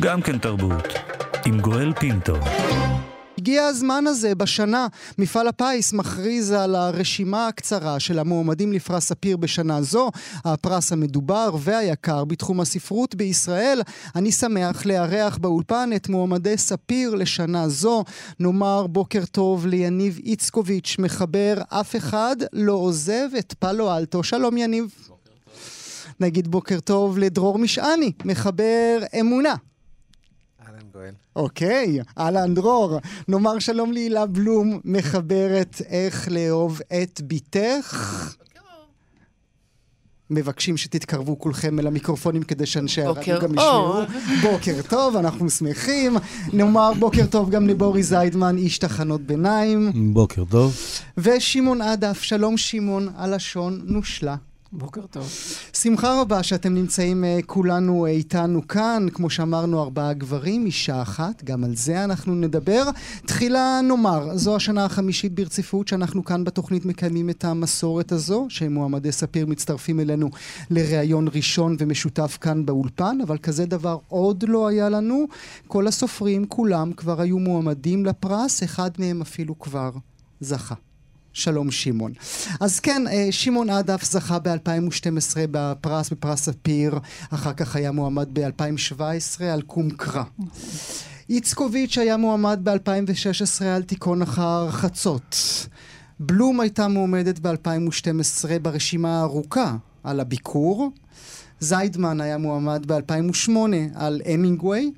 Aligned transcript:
גם 0.00 0.22
כן 0.22 0.38
תרבות. 0.38 0.84
עם 1.46 1.60
גואל 1.60 1.92
פינטו. 1.92 2.34
הגיע 3.38 3.64
הזמן 3.64 4.06
הזה 4.06 4.34
בשנה. 4.34 4.86
מפעל 5.18 5.48
הפיס 5.48 5.92
מכריז 5.92 6.52
על 6.52 6.74
הרשימה 6.74 7.48
הקצרה 7.48 8.00
של 8.00 8.18
המועמדים 8.18 8.72
לפרס 8.72 9.04
ספיר 9.04 9.36
בשנה 9.36 9.82
זו, 9.82 10.10
הפרס 10.44 10.92
המדובר 10.92 11.50
והיקר 11.58 12.24
בתחום 12.24 12.60
הספרות 12.60 13.14
בישראל. 13.14 13.82
אני 14.16 14.32
שמח 14.32 14.86
לארח 14.86 15.36
באולפן 15.36 15.90
את 15.96 16.08
מועמדי 16.08 16.58
ספיר 16.58 17.14
לשנה 17.14 17.68
זו. 17.68 18.04
נאמר 18.40 18.86
בוקר 18.86 19.24
טוב 19.24 19.66
ליניב 19.66 20.18
איצקוביץ', 20.24 20.96
מחבר 20.98 21.54
אף 21.68 21.96
אחד 21.96 22.36
לא 22.52 22.72
עוזב 22.72 23.28
את 23.38 23.54
פאלו 23.58 23.96
אלטו. 23.96 24.22
שלום 24.22 24.56
יניב. 24.56 24.94
נגיד 26.20 26.48
בוקר 26.48 26.80
טוב 26.80 27.18
לדרור 27.18 27.58
משעני, 27.58 28.12
מחבר 28.24 28.98
אמונה. 29.20 29.54
גואל. 30.96 31.14
אוקיי, 31.36 31.98
אהלן 32.18 32.54
דרור. 32.54 32.98
נאמר 33.28 33.58
שלום 33.58 33.92
להילה 33.92 34.26
בלום, 34.26 34.80
מחברת 34.84 35.82
איך 35.88 36.28
לאהוב 36.30 36.80
את 37.02 37.20
בתך. 37.26 38.34
מבקשים 40.30 40.76
שתתקרבו 40.76 41.38
כולכם 41.38 41.78
אל 41.78 41.86
המיקרופונים 41.86 42.42
כדי 42.42 42.66
שאנשי 42.66 43.02
הרדיו 43.02 43.40
גם 43.40 43.54
ישמעו. 43.54 43.94
בוקר 44.42 44.80
טוב, 44.88 45.16
אנחנו 45.16 45.50
שמחים. 45.50 46.16
נאמר 46.52 46.92
בוקר 46.98 47.26
טוב 47.26 47.50
גם 47.50 47.66
לבורי 47.66 48.02
זיידמן, 48.02 48.56
איש 48.56 48.78
תחנות 48.78 49.20
ביניים. 49.20 49.92
בוקר 50.14 50.44
טוב. 50.50 50.76
ושמעון 51.18 51.82
עדף, 51.82 52.22
שלום 52.22 52.56
שמעון, 52.56 53.08
הלשון 53.16 53.80
נושלה. 53.84 54.36
בוקר 54.78 55.06
טוב. 55.10 55.30
שמחה 55.72 56.20
רבה 56.20 56.42
שאתם 56.42 56.74
נמצאים 56.74 57.24
uh, 57.24 57.42
כולנו 57.46 58.06
uh, 58.06 58.08
איתנו 58.08 58.68
כאן, 58.68 59.06
כמו 59.12 59.30
שאמרנו, 59.30 59.82
ארבעה 59.82 60.12
גברים, 60.12 60.66
אישה 60.66 61.02
אחת, 61.02 61.44
גם 61.44 61.64
על 61.64 61.76
זה 61.76 62.04
אנחנו 62.04 62.34
נדבר. 62.34 62.82
תחילה 63.26 63.80
נאמר, 63.82 64.36
זו 64.36 64.56
השנה 64.56 64.84
החמישית 64.84 65.34
ברציפות 65.34 65.88
שאנחנו 65.88 66.24
כאן 66.24 66.44
בתוכנית 66.44 66.84
מקיימים 66.84 67.30
את 67.30 67.44
המסורת 67.44 68.12
הזו, 68.12 68.46
שמועמדי 68.48 69.12
ספיר 69.12 69.46
מצטרפים 69.46 70.00
אלינו 70.00 70.30
לראיון 70.70 71.28
ראשון 71.34 71.76
ומשותף 71.78 72.38
כאן 72.40 72.66
באולפן, 72.66 73.18
אבל 73.22 73.38
כזה 73.38 73.66
דבר 73.66 73.98
עוד 74.08 74.44
לא 74.48 74.68
היה 74.68 74.88
לנו. 74.88 75.26
כל 75.66 75.86
הסופרים, 75.86 76.46
כולם 76.46 76.92
כבר 76.92 77.20
היו 77.20 77.38
מועמדים 77.38 78.06
לפרס, 78.06 78.62
אחד 78.62 78.90
מהם 78.98 79.22
אפילו 79.22 79.58
כבר 79.58 79.90
זכה. 80.40 80.74
שלום 81.36 81.70
שמעון. 81.70 82.12
אז 82.60 82.80
כן, 82.80 83.02
אה, 83.06 83.26
שמעון 83.30 83.70
עדף 83.70 84.04
זכה 84.04 84.38
ב-2012 84.38 85.36
בפרס, 85.50 86.10
בפרס 86.10 86.42
ספיר, 86.42 86.98
אחר 87.30 87.52
כך 87.52 87.76
היה 87.76 87.92
מועמד 87.92 88.28
ב-2017 88.32 89.44
על 89.44 89.62
קום 89.62 89.90
קרא. 89.90 90.22
איצקוביץ' 91.30 91.98
היה 91.98 92.16
מועמד 92.16 92.60
ב-2016 92.62 93.64
על 93.64 93.82
תיקון 93.82 94.22
אחר 94.22 94.70
חצות. 94.70 95.36
בלום 96.20 96.60
הייתה 96.60 96.88
מועמדת 96.88 97.38
ב-2012 97.38 98.58
ברשימה 98.62 99.20
הארוכה 99.20 99.76
על 100.04 100.20
הביקור. 100.20 100.90
זיידמן 101.60 102.20
היה 102.20 102.38
מועמד 102.38 102.92
ב-2008 102.92 103.50
על 103.94 104.20
המינגווי. 104.26 104.92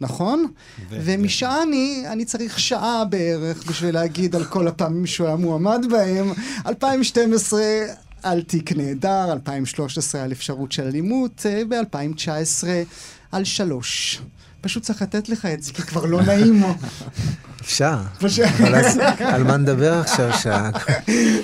נכון? 0.00 0.46
ומשעני, 0.90 2.04
אני 2.06 2.24
צריך 2.24 2.58
שעה 2.58 3.04
בערך 3.04 3.66
בשביל 3.66 3.94
להגיד 3.94 4.36
על 4.36 4.44
כל 4.44 4.68
הפעמים 4.68 5.06
שהוא 5.06 5.26
היה 5.26 5.36
מועמד 5.36 5.86
בהם. 5.90 6.32
2012 6.66 7.62
על 8.22 8.42
תיק 8.42 8.72
נהדר, 8.72 9.32
2013 9.32 10.22
על 10.22 10.32
אפשרות 10.32 10.72
של 10.72 10.82
אלימות, 10.82 11.46
אה, 11.46 11.62
ב-2019 11.68 12.66
על 13.32 13.44
שלוש. 13.44 14.20
פשוט 14.60 14.82
צריך 14.82 15.02
לתת 15.02 15.28
לך 15.28 15.46
את 15.46 15.62
זה, 15.62 15.72
כי 15.72 15.82
כבר 15.82 16.04
לא 16.04 16.22
נעים. 16.22 16.62
אפשר. 17.60 17.98
על 19.18 19.44
מה 19.44 19.56
נדבר 19.56 19.92
עכשיו 19.92 20.32
שעה? 20.32 20.70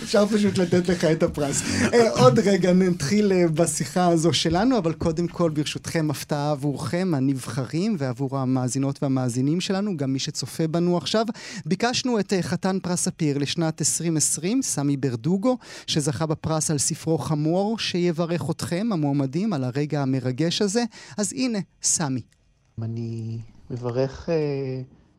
אפשר 0.02 0.26
פשוט 0.26 0.58
לתת 0.58 0.88
לך 0.88 1.04
את 1.04 1.22
הפרס. 1.22 1.62
אה, 1.92 2.10
עוד 2.10 2.38
רגע 2.38 2.72
נתחיל 2.72 3.32
אה, 3.32 3.48
בשיחה 3.48 4.08
הזו 4.08 4.32
שלנו, 4.32 4.78
אבל 4.78 4.92
קודם 4.92 5.28
כל, 5.28 5.50
ברשותכם, 5.50 6.10
הפתעה 6.10 6.50
עבורכם, 6.50 7.12
הנבחרים, 7.16 7.96
ועבור 7.98 8.38
המאזינות 8.38 9.02
והמאזינים 9.02 9.60
שלנו, 9.60 9.96
גם 9.96 10.12
מי 10.12 10.18
שצופה 10.18 10.66
בנו 10.66 10.96
עכשיו. 10.96 11.26
ביקשנו 11.66 12.20
את 12.20 12.32
אה, 12.32 12.42
חתן 12.42 12.78
פרס 12.82 13.04
ספיר 13.04 13.38
לשנת 13.38 13.80
2020, 13.80 14.62
סמי 14.62 14.96
ברדוגו, 14.96 15.58
שזכה 15.86 16.26
בפרס 16.26 16.70
על 16.70 16.78
ספרו 16.78 17.18
חמור, 17.18 17.78
שיברך 17.78 18.50
אתכם, 18.50 18.88
המועמדים, 18.92 19.52
על 19.52 19.64
הרגע 19.64 20.02
המרגש 20.02 20.62
הזה. 20.62 20.84
אז 21.16 21.32
הנה, 21.32 21.58
סמי. 21.82 22.35
אני 22.82 23.38
מברך... 23.70 24.28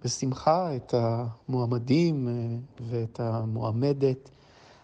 בשמחה 0.03 0.75
את 0.75 0.93
המועמדים 0.93 2.27
אה, 2.27 2.33
ואת 2.89 3.19
המועמדת. 3.19 4.29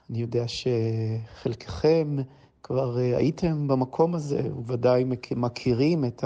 אני 0.09 0.21
יודע 0.21 0.45
שחלקכם 0.47 2.15
כבר 2.63 2.99
אה, 2.99 3.17
הייתם 3.17 3.67
במקום 3.67 4.15
הזה, 4.15 4.41
וודאי 4.67 5.05
מכירים 5.35 6.05
את, 6.05 6.23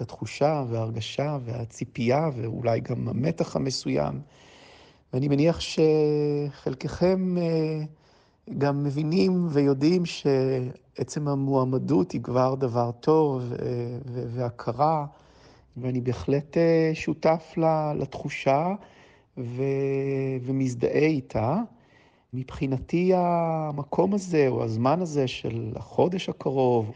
התחושה 0.00 0.64
וההרגשה 0.68 1.38
והציפייה 1.44 2.30
ואולי 2.36 2.80
גם 2.80 3.08
המתח 3.08 3.56
המסוים. 3.56 4.20
ואני 5.12 5.28
מניח 5.28 5.60
שחלקכם 5.60 7.38
אה, 7.38 7.82
גם 8.58 8.84
מבינים 8.84 9.46
ויודעים 9.50 10.06
שעצם 10.06 11.28
המועמדות 11.28 12.12
היא 12.12 12.22
כבר 12.22 12.54
דבר 12.54 12.90
טוב 13.00 13.52
והכרה. 14.06 15.06
ואני 15.76 16.00
בהחלט 16.00 16.56
אה, 16.56 16.90
שותף 16.94 17.54
לתחושה 17.98 18.74
ו... 19.38 19.62
ומזדהה 20.42 21.06
איתה. 21.06 21.60
מבחינתי 22.34 23.12
המקום 23.14 24.14
הזה, 24.14 24.48
או 24.48 24.64
הזמן 24.64 25.00
הזה 25.00 25.26
של 25.26 25.72
החודש 25.76 26.28
הקרוב, 26.28 26.90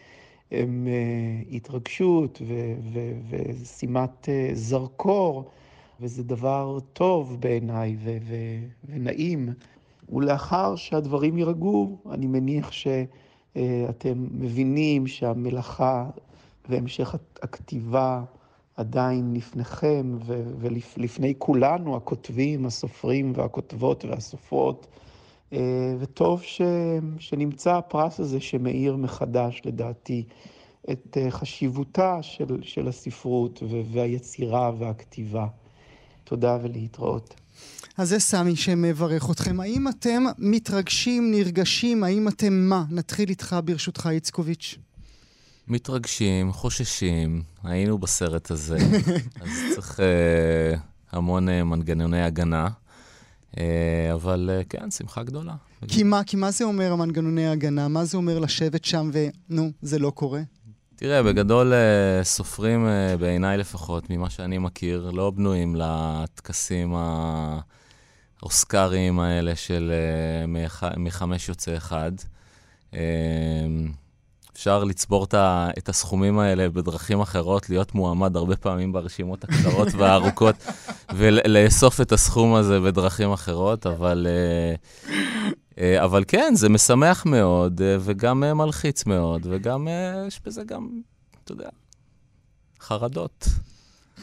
הם 0.51 0.87
אה, 0.89 1.57
התרגשות 1.57 2.43
ו... 2.47 2.75
ו... 2.93 3.13
ושימת 3.31 4.29
אה, 4.29 4.51
זרקור, 4.53 5.45
וזה 6.01 6.23
דבר 6.23 6.79
טוב 6.93 7.37
בעיניי 7.41 7.97
ו... 7.99 8.17
ו... 8.23 8.35
ונעים. 8.85 9.49
ולאחר 10.13 10.77
שהדברים 10.77 11.39
יירגעו, 11.39 11.97
אני 12.11 12.27
מניח 12.27 12.73
שאתם 12.73 14.27
מבינים 14.31 15.07
שהמלאכה 15.07 16.07
והמשך 16.69 17.15
הכתיבה 17.43 18.23
עדיין 18.77 19.35
לפניכם 19.35 20.19
ולפני 20.61 21.35
כולנו, 21.39 21.97
הכותבים, 21.97 22.67
הסופרים 22.67 23.33
והכותבות 23.37 24.05
והסופרות. 24.05 24.87
אה, 25.53 25.95
וטוב 25.99 26.43
ש, 26.43 26.61
שנמצא 27.19 27.77
הפרס 27.77 28.21
הזה 28.21 28.41
שמאיר 28.41 28.97
מחדש, 28.97 29.63
לדעתי, 29.65 30.25
את 30.91 31.17
אה, 31.21 31.31
חשיבותה 31.31 32.23
של, 32.23 32.59
של 32.63 32.89
הספרות 32.89 33.63
והיצירה 33.93 34.73
והכתיבה. 34.79 35.47
תודה 36.25 36.59
ולהתראות. 36.63 37.35
אז 37.97 38.09
זה 38.09 38.19
סמי 38.19 38.57
שמברך 38.57 39.31
אתכם. 39.31 39.61
האם 39.61 39.89
אתם 39.89 40.25
מתרגשים, 40.39 41.31
נרגשים? 41.31 42.05
האם 42.05 42.29
אתם 42.29 42.53
מה? 42.53 42.85
נתחיל 42.91 43.29
איתך 43.29 43.57
ברשותך, 43.65 44.09
איצקוביץ'. 44.13 44.79
מתרגשים, 45.69 46.53
חוששים, 46.53 47.43
היינו 47.65 47.99
בסרט 47.99 48.51
הזה, 48.51 48.77
אז 49.41 49.51
צריך 49.75 50.01
uh, 50.01 50.79
המון 51.13 51.49
uh, 51.49 51.53
מנגנוני 51.65 52.23
הגנה. 52.23 52.69
Uh, 53.53 53.59
אבל 54.15 54.51
uh, 54.61 54.65
כן, 54.69 54.91
שמחה 54.91 55.23
גדולה. 55.23 55.55
כי 55.89 56.03
מה, 56.03 56.25
כי 56.25 56.37
מה 56.37 56.51
זה 56.51 56.65
אומר 56.65 56.93
המנגנוני 56.93 57.49
הגנה? 57.49 57.89
מה 57.89 58.05
זה 58.05 58.17
אומר 58.17 58.39
לשבת 58.39 58.85
שם 58.85 59.11
ונו, 59.13 59.71
זה 59.83 59.99
לא 59.99 60.11
קורה? 60.11 60.41
תראה, 60.97 61.23
בגדול 61.23 61.73
uh, 61.73 62.25
סופרים, 62.25 62.87
uh, 62.87 63.17
בעיניי 63.21 63.59
לפחות, 63.59 64.11
ממה 64.11 64.31
שאני 64.31 64.59
מכיר, 64.59 65.11
לא 65.11 65.31
בנויים 65.31 65.77
לטקסים 65.79 66.95
האוסקריים 68.43 69.21
האלה 69.21 69.57
של 69.57 69.93
מח... 70.49 70.83
מחמש 70.97 71.49
יוצא 71.49 71.77
אחד. 71.77 72.13
אפשר 74.57 74.85
לצבור 74.85 75.27
את 75.79 75.89
הסכומים 75.89 76.39
האלה 76.39 76.69
בדרכים 76.69 77.21
אחרות, 77.21 77.71
להיות 77.71 77.95
מועמד 77.95 78.37
הרבה 78.37 78.57
פעמים 78.57 78.93
ברשימות 78.93 79.45
הקצרות 79.45 79.89
והארוכות, 79.99 80.55
ולאסוף 81.15 82.01
את 82.01 82.13
הסכום 82.13 82.55
הזה 82.55 82.81
בדרכים 82.81 83.33
אחרות, 83.33 83.87
אבל, 83.87 84.27
אה, 84.31 84.75
אה, 85.79 86.05
אבל 86.05 86.25
כן, 86.29 86.53
זה 86.55 86.69
משמח 86.69 87.27
מאוד, 87.27 87.83
אה, 87.83 87.97
וגם 88.01 88.41
מלחיץ 88.41 89.07
מאוד, 89.07 89.47
וגם 89.51 89.89
יש 90.27 90.41
בזה 90.47 90.65
גם, 90.65 90.89
אתה 91.45 91.53
יודע, 91.53 91.69
חרדות. 92.81 93.49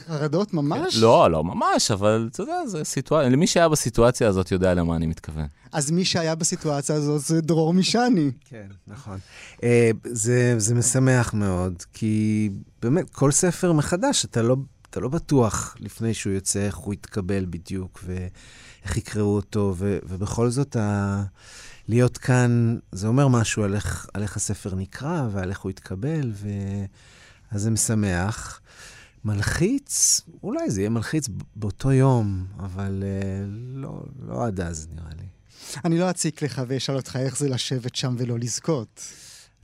חרדות 0.08 0.54
ממש? 0.54 0.98
לא, 0.98 1.32
לא 1.32 1.44
ממש, 1.44 1.92
אבל 1.92 2.30
אתה 2.32 2.42
יודע, 2.42 2.66
זה 2.66 2.84
סיטואציה, 2.84 3.30
למי 3.30 3.48
שהיה 3.48 3.70
בסיטואציה 3.70 4.28
הזאת 4.28 4.52
יודע 4.52 4.74
למה 4.74 4.96
אני 4.96 5.06
מתכוון. 5.06 5.46
אז 5.74 5.92
מי 5.92 6.06
שהיה 6.06 6.36
בסיטואציה 6.36 6.96
הזאת 6.96 7.22
זה 7.22 7.42
דרור 7.42 7.74
משני. 7.74 8.32
כן, 8.46 8.68
נכון. 8.88 9.20
אה, 9.64 9.92
זה, 10.06 10.56
זה 10.58 10.76
משמח 10.76 11.34
מאוד, 11.34 11.84
כי 11.94 12.50
באמת, 12.82 13.10
כל 13.10 13.32
ספר 13.32 13.74
מחדש, 13.74 14.26
אתה 14.26 14.42
לא 14.42 14.56
אתה 14.90 15.00
לא 15.00 15.10
בטוח 15.10 15.76
לפני 15.80 16.14
שהוא 16.14 16.34
יוצא 16.34 16.60
איך 16.60 16.76
הוא 16.76 16.94
יתקבל 16.94 17.46
בדיוק, 17.50 18.04
ואיך 18.06 18.98
יקראו 18.98 19.36
אותו, 19.36 19.76
ו, 19.78 19.98
ובכל 20.04 20.50
זאת, 20.50 20.76
ה... 20.76 21.24
להיות 21.88 22.18
כאן, 22.18 22.78
זה 22.92 23.08
אומר 23.08 23.28
משהו 23.28 23.64
על 23.64 23.76
איך, 23.76 24.08
על 24.14 24.22
איך 24.22 24.38
הספר 24.38 24.76
נקרא 24.76 25.28
ועל 25.32 25.50
איך 25.50 25.60
הוא 25.60 25.70
יתקבל, 25.70 26.32
ו... 26.34 26.50
אז 27.52 27.62
זה 27.62 27.72
משמח. 27.72 28.62
מלחיץ, 29.26 30.22
אולי 30.44 30.72
זה 30.72 30.82
יהיה 30.82 30.90
מלחיץ 30.90 31.30
באותו 31.56 31.92
יום, 31.92 32.46
אבל 32.60 33.04
uh, 33.04 33.46
לא, 33.76 34.04
לא 34.20 34.46
עד 34.46 34.60
אז, 34.60 34.88
נראה 34.96 35.14
לי. 35.18 35.33
אני 35.86 36.00
לא 36.00 36.10
אציק 36.10 36.42
לך 36.42 36.62
ואשאל 36.68 36.96
אותך 36.96 37.16
איך 37.16 37.38
זה 37.38 37.50
לשבת 37.50 37.96
שם 37.96 38.16
ולא 38.18 38.40
לזכות. 38.40 39.02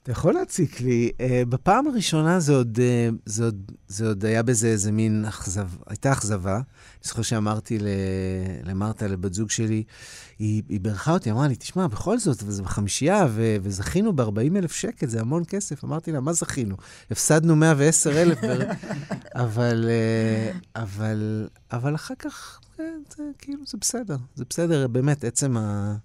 אתה 0.03 0.11
יכול 0.11 0.33
להציק 0.33 0.81
לי. 0.81 1.11
Uh, 1.17 1.45
בפעם 1.45 1.87
הראשונה 1.87 2.39
זה 2.39 2.53
עוד, 2.53 2.77
uh, 2.77 3.15
זה, 3.25 3.43
עוד, 3.43 3.71
זה 3.87 4.07
עוד 4.07 4.25
היה 4.25 4.43
בזה 4.43 4.67
איזה 4.67 4.91
מין 4.91 5.25
אכזב... 5.27 5.67
הייתה 5.87 6.11
אכזבה. 6.11 6.55
אני 6.55 6.63
זוכר 7.03 7.21
שאמרתי 7.21 7.77
למרתה, 8.63 9.07
לבת 9.07 9.33
זוג 9.33 9.49
שלי, 9.49 9.83
היא, 10.39 10.63
היא 10.69 10.79
בירכה 10.79 11.11
אותי, 11.11 11.31
אמרה 11.31 11.47
לי, 11.47 11.55
תשמע, 11.55 11.87
בכל 11.87 12.19
זאת, 12.19 12.43
וזה 12.45 12.63
בחמישייה, 12.63 13.25
ו, 13.29 13.55
וזכינו 13.61 14.15
ב-40 14.15 14.57
אלף 14.57 14.71
שקל, 14.71 15.07
זה 15.07 15.21
המון 15.21 15.43
כסף. 15.47 15.83
אמרתי 15.83 16.11
לה, 16.11 16.19
מה 16.19 16.33
זכינו? 16.33 16.75
הפסדנו 17.11 17.55
110 17.55 18.21
אלף, 18.21 18.41
בר... 18.41 18.59
אבל, 19.43 19.89
אבל, 20.75 21.47
אבל 21.71 21.95
אחר 21.95 22.15
כך, 22.19 22.59
זה 23.17 23.23
כאילו, 23.37 23.65
זה 23.67 23.77
בסדר. 23.77 24.17
זה 24.35 24.43
בסדר, 24.49 24.87
באמת, 24.87 25.23
עצם 25.23 25.57
ה... 25.57 25.95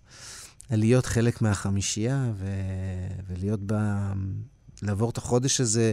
להיות 0.70 1.06
חלק 1.06 1.42
מהחמישייה 1.42 2.32
ו... 2.34 2.46
ולהיות 3.26 3.60
ב... 3.66 3.74
לעבור 4.82 5.10
את 5.10 5.18
החודש 5.18 5.60
הזה 5.60 5.92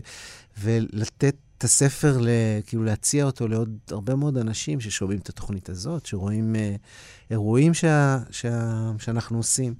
ולתת 0.59 1.35
את 1.57 1.63
הספר, 1.63 2.17
ל... 2.21 2.27
כאילו 2.65 2.83
להציע 2.83 3.25
אותו 3.25 3.47
לעוד 3.47 3.77
הרבה 3.91 4.15
מאוד 4.15 4.37
אנשים 4.37 4.79
ששומעים 4.79 5.19
את 5.19 5.29
התוכנית 5.29 5.69
הזאת, 5.69 6.05
שרואים 6.05 6.55
uh, 6.55 6.79
אירועים 7.31 7.73
שה... 7.73 8.19
שה... 8.31 8.91
שאנחנו 8.99 9.37
עושים, 9.37 9.73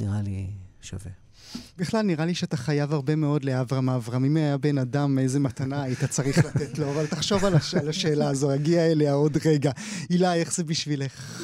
נראה 0.00 0.22
לי 0.22 0.50
שווה. 0.80 1.27
בכלל, 1.76 2.02
נראה 2.02 2.26
לי 2.26 2.34
שאתה 2.34 2.56
חייב 2.56 2.92
הרבה 2.92 3.16
מאוד 3.16 3.44
לאברהם 3.44 3.90
אברהם. 3.90 4.24
אם 4.24 4.36
היה 4.36 4.56
בן 4.56 4.78
אדם, 4.78 5.18
איזה 5.18 5.40
מתנה 5.40 5.82
היית 5.82 6.04
צריך 6.04 6.38
לתת 6.38 6.78
לו, 6.78 6.90
אבל 6.90 7.06
תחשוב 7.06 7.44
על, 7.44 7.54
הש... 7.54 7.74
על 7.74 7.88
השאלה 7.88 8.28
הזו, 8.30 8.54
אגיע 8.54 8.86
אליה 8.86 9.12
עוד 9.12 9.38
רגע. 9.46 9.70
הילה, 10.08 10.34
איך 10.34 10.52
זה 10.52 10.64
בשבילך? 10.64 11.42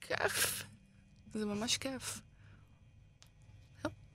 כיף. 0.00 0.62
זה 1.34 1.44
ממש 1.44 1.76
כיף. 1.76 2.20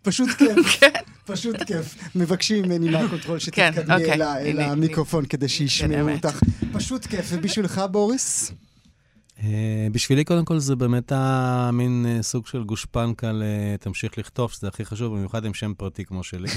פשוט 0.01 0.29
כיף. 0.29 0.67
כן. 0.79 0.91
פשוט 1.25 1.63
כיף. 1.63 2.15
מבקשים 2.15 2.65
ממני 2.65 2.89
מה-control 2.89 3.39
כן, 3.51 3.71
שתתקדמי 3.73 4.05
אוקיי. 4.05 4.21
אל 4.51 4.59
המיקרופון 4.59 5.25
כדי 5.25 5.49
שישמעו 5.49 6.09
אמת. 6.09 6.25
אותך. 6.25 6.39
פשוט 6.73 7.05
כיף. 7.05 7.25
ובשבילך, 7.29 7.81
בוריס? 7.91 8.51
אה, 9.43 9.87
בשבילי, 9.91 10.23
קודם 10.23 10.45
כל, 10.45 10.59
זה 10.59 10.75
באמת 10.75 11.11
המין 11.15 12.05
אה, 12.09 12.21
סוג 12.21 12.47
של 12.47 12.63
גושפנקה 12.63 13.31
ל"תמשיך 13.31 14.17
לכתוב", 14.17 14.51
שזה 14.51 14.67
הכי 14.67 14.85
חשוב, 14.85 15.15
במיוחד 15.15 15.45
עם 15.45 15.53
שם 15.53 15.73
פרטי 15.77 16.05
כמו 16.05 16.23
שלי. 16.23 16.49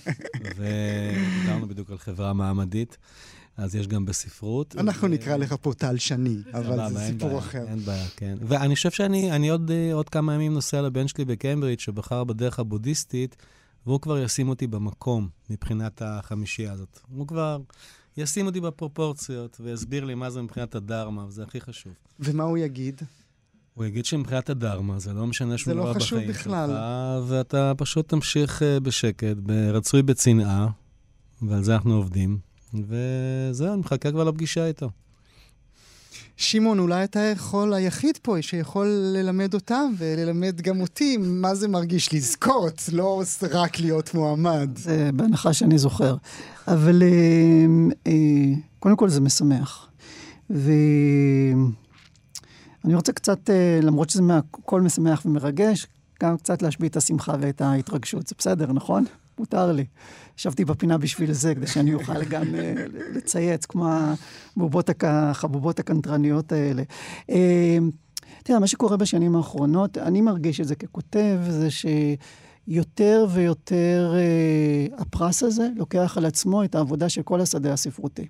ודיברנו 0.56 1.68
בדיוק 1.68 1.90
על 1.90 1.98
חברה 1.98 2.32
מעמדית, 2.32 2.98
אז 3.56 3.74
יש 3.74 3.88
גם 3.88 4.04
בספרות. 4.04 4.76
אנחנו 4.78 5.08
ו- 5.08 5.10
נקרא 5.10 5.36
לך 5.36 5.54
פה 5.60 5.72
טל 5.74 5.96
שני, 5.96 6.36
אבל 6.54 6.88
זה 6.88 7.00
סיפור 7.06 7.28
בעיה, 7.28 7.40
אחר. 7.40 7.64
אין 7.68 7.78
בעיה, 7.78 8.06
כן. 8.16 8.38
ואני 8.40 8.74
חושב 8.74 8.90
שאני 8.90 9.48
עוד, 9.50 9.70
אה, 9.70 9.94
עוד 9.94 10.08
כמה 10.08 10.34
ימים 10.34 10.54
נוסע 10.54 10.82
לבן 10.82 11.08
שלי 11.08 11.24
בקיימברידג' 11.24 11.80
שבחר 11.80 12.24
בדרך 12.24 12.58
הבודהיסטית, 12.58 13.36
והוא 13.86 14.00
כבר 14.00 14.18
ישים 14.18 14.48
אותי 14.48 14.66
במקום 14.66 15.28
מבחינת 15.50 16.02
החמישייה 16.04 16.72
הזאת. 16.72 17.00
הוא 17.08 17.26
כבר 17.26 17.58
ישים 18.16 18.46
אותי 18.46 18.60
בפרופורציות 18.60 19.56
ויסביר 19.60 20.04
לי 20.04 20.14
מה 20.14 20.30
זה 20.30 20.42
מבחינת 20.42 20.74
הדרמה, 20.74 21.26
וזה 21.26 21.42
הכי 21.42 21.60
חשוב. 21.60 21.92
ומה 22.20 22.42
הוא 22.42 22.58
יגיד? 22.58 23.02
הוא 23.74 23.84
יגיד 23.84 24.04
שמבחינת 24.04 24.50
הדרמה 24.50 24.98
זה 24.98 25.12
לא 25.12 25.26
משנה 25.26 25.58
שום 25.58 25.72
זה 25.72 25.78
לא 25.78 25.84
דבר 25.84 25.94
חשוב 25.94 26.18
בחיים 26.18 26.30
בכלל. 26.30 26.70
שלך, 26.70 27.30
ואתה 27.30 27.72
פשוט 27.76 28.08
תמשיך 28.08 28.62
אה, 28.62 28.80
בשקט, 28.80 29.36
רצוי 29.72 30.02
בצנעה, 30.02 30.68
ועל 31.42 31.62
זה 31.62 31.74
אנחנו 31.74 31.94
עובדים. 31.94 32.38
וזהו, 32.74 33.72
אני 33.72 33.80
מחכה 33.80 34.10
כבר 34.10 34.24
לפגישה 34.24 34.66
איתו. 34.66 34.90
שמעון, 36.42 36.78
אולי 36.78 37.04
אתה 37.04 37.20
יכול, 37.20 37.74
היחיד 37.74 38.18
פה 38.22 38.36
שיכול 38.40 38.86
ללמד 38.86 39.54
אותם 39.54 39.92
וללמד 39.98 40.60
גם 40.60 40.80
אותי 40.80 41.16
מה 41.16 41.54
זה 41.54 41.68
מרגיש 41.68 42.14
לזכות, 42.14 42.82
לא 42.92 43.22
רק 43.52 43.80
להיות 43.80 44.14
מועמד. 44.14 44.70
זה 44.76 45.10
בהנחה 45.14 45.52
שאני 45.52 45.78
זוכר. 45.78 46.16
אבל 46.68 47.02
אה, 47.02 47.08
אה, 48.06 48.12
קודם 48.78 48.96
כל 48.96 49.08
זה 49.08 49.20
משמח. 49.20 49.88
ואני 50.50 51.64
רוצה 52.94 53.12
קצת, 53.12 53.50
אה, 53.50 53.80
למרות 53.82 54.10
שזה 54.10 54.22
הכל 54.36 54.80
משמח 54.80 55.26
ומרגש, 55.26 55.86
גם 56.22 56.36
קצת 56.36 56.62
להשביא 56.62 56.88
את 56.88 56.96
השמחה 56.96 57.34
ואת 57.40 57.60
ההתרגשות. 57.60 58.26
זה 58.26 58.34
בסדר, 58.38 58.72
נכון? 58.72 59.04
מותר 59.42 59.72
לי. 59.72 59.84
ישבתי 60.38 60.64
בפינה 60.64 60.98
בשביל 60.98 61.32
זה, 61.32 61.54
כדי 61.54 61.66
שאני 61.66 61.94
אוכל 61.94 62.24
גם 62.24 62.54
אה, 62.54 62.74
לצייץ, 63.14 63.66
כמו 63.66 63.88
החבובות 65.02 65.78
הקנטרניות 65.78 66.52
האלה. 66.52 66.82
אה, 67.30 67.78
תראה, 68.42 68.58
מה 68.58 68.66
שקורה 68.66 68.96
בשנים 68.96 69.36
האחרונות, 69.36 69.98
אני 69.98 70.20
מרגיש 70.20 70.60
את 70.60 70.68
זה 70.68 70.74
ככותב, 70.74 71.38
זה 71.48 71.68
שיותר 71.70 73.26
ויותר 73.32 74.14
אה, 74.16 74.96
הפרס 74.98 75.42
הזה 75.42 75.68
לוקח 75.76 76.14
על 76.18 76.24
עצמו 76.24 76.64
את 76.64 76.74
העבודה 76.74 77.08
של 77.08 77.22
כל 77.22 77.40
השדה 77.40 77.72
הספרותי. 77.72 78.26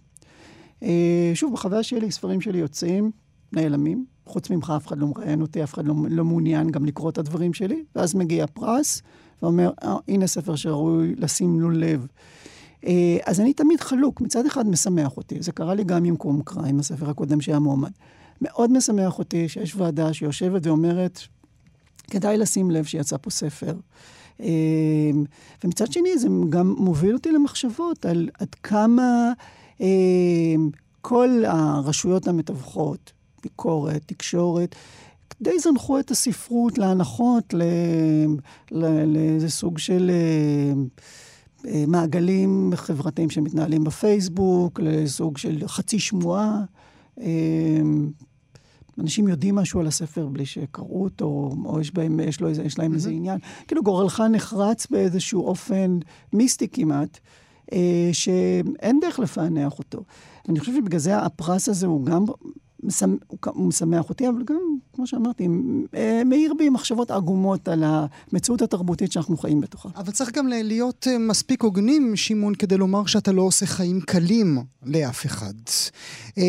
אה, 0.82 1.30
שוב, 1.34 1.52
בחוויה 1.52 1.82
שלי, 1.82 2.10
ספרים 2.10 2.40
שלי 2.40 2.58
יוצאים, 2.58 3.10
נעלמים. 3.52 4.04
חוץ 4.26 4.50
ממך 4.50 4.72
אף 4.76 4.86
אחד 4.86 4.98
לא 4.98 5.06
מראיין 5.06 5.40
אותי, 5.40 5.62
אף 5.62 5.74
אחד 5.74 5.86
לא, 5.86 5.94
לא 6.10 6.24
מעוניין 6.24 6.70
גם 6.70 6.84
לקרוא 6.84 7.10
את 7.10 7.18
הדברים 7.18 7.52
שלי, 7.52 7.84
ואז 7.96 8.14
מגיע 8.14 8.46
פרס, 8.46 9.02
ואומר, 9.42 9.70
אה, 9.82 9.96
הנה 10.08 10.26
ספר 10.26 10.56
שראוי 10.56 11.14
לשים 11.18 11.60
לו 11.60 11.70
לב. 11.70 12.06
אה, 12.86 13.16
אז 13.26 13.40
אני 13.40 13.52
תמיד 13.52 13.80
חלוק, 13.80 14.20
מצד 14.20 14.46
אחד 14.46 14.68
משמח 14.68 15.16
אותי, 15.16 15.42
זה 15.42 15.52
קרה 15.52 15.74
לי 15.74 15.84
גם 15.84 16.04
עם 16.04 16.16
קום 16.16 16.42
קרא, 16.44 16.66
עם 16.66 16.80
הספר 16.80 17.10
הקודם 17.10 17.40
שהיה 17.40 17.58
מועמד. 17.58 17.90
מאוד 18.40 18.72
משמח 18.72 19.18
אותי 19.18 19.48
שיש 19.48 19.76
ועדה 19.76 20.12
שיושבת 20.12 20.66
ואומרת, 20.66 21.20
כדאי 22.10 22.36
לשים 22.36 22.70
לב 22.70 22.84
שיצא 22.84 23.16
פה 23.16 23.30
ספר. 23.30 23.74
אה, 24.40 25.10
ומצד 25.64 25.92
שני, 25.92 26.18
זה 26.18 26.28
גם 26.48 26.74
מוביל 26.78 27.14
אותי 27.14 27.32
למחשבות 27.32 28.06
על 28.06 28.28
עד 28.40 28.54
כמה 28.54 29.32
אה, 29.80 29.86
כל 31.00 31.42
הרשויות 31.46 32.28
המתווכות, 32.28 33.12
ביקורת, 33.42 34.02
תקשורת, 34.06 34.74
די 35.42 35.58
זנחו 35.58 35.98
את 35.98 36.10
הספרות 36.10 36.78
להנחות 36.78 37.54
לאיזה 38.70 39.48
סוג 39.48 39.78
של 39.78 40.10
אה, 40.10 40.72
אה, 41.70 41.84
מעגלים 41.86 42.72
חברתיים 42.74 43.30
שמתנהלים 43.30 43.84
בפייסבוק, 43.84 44.80
לסוג 44.80 45.38
של 45.38 45.62
חצי 45.66 45.98
שמועה. 45.98 46.60
אה, 47.20 47.26
אנשים 48.98 49.28
יודעים 49.28 49.54
משהו 49.54 49.80
על 49.80 49.86
הספר 49.86 50.26
בלי 50.26 50.46
שקראו 50.46 51.04
אותו, 51.04 51.50
או 51.64 51.80
יש, 51.80 51.94
בהם, 51.94 52.20
יש, 52.20 52.40
לו 52.40 52.50
יש 52.50 52.78
להם 52.78 52.94
איזה 52.94 53.10
עניין. 53.10 53.38
כאילו 53.66 53.82
גורלך 53.82 54.22
נחרץ 54.30 54.86
באיזשהו 54.86 55.46
אופן 55.46 55.98
מיסטי 56.32 56.68
כמעט, 56.68 57.18
שאין 58.12 59.00
דרך 59.00 59.18
לפענח 59.18 59.78
אותו. 59.78 60.04
אני 60.48 60.60
חושב 60.60 60.72
שבגלל 60.74 61.00
זה 61.00 61.18
הפרס 61.18 61.68
הזה 61.68 61.86
הוא 61.86 62.04
גם 62.04 62.24
הוא 63.46 63.68
משמח 63.68 64.08
אותי, 64.08 64.28
אבל 64.28 64.42
גם, 64.44 64.76
כמו 64.92 65.06
שאמרתי, 65.06 65.48
אה, 65.94 66.22
מאיר 66.24 66.54
בי 66.58 66.68
מחשבות 66.68 67.10
עגומות 67.10 67.68
על 67.68 67.84
המציאות 67.86 68.62
התרבותית 68.62 69.12
שאנחנו 69.12 69.36
חיים 69.36 69.60
בתוכה. 69.60 69.88
אבל 69.96 70.12
צריך 70.12 70.32
גם 70.32 70.46
להיות 70.46 71.06
אה, 71.10 71.18
מספיק 71.18 71.62
הוגנים, 71.62 72.16
שמעון, 72.16 72.54
כדי 72.54 72.76
לומר 72.76 73.06
שאתה 73.06 73.32
לא 73.32 73.42
עושה 73.42 73.66
חיים 73.66 74.00
קלים 74.00 74.58
לאף 74.82 75.26
אחד. 75.26 75.54
אה, 76.38 76.42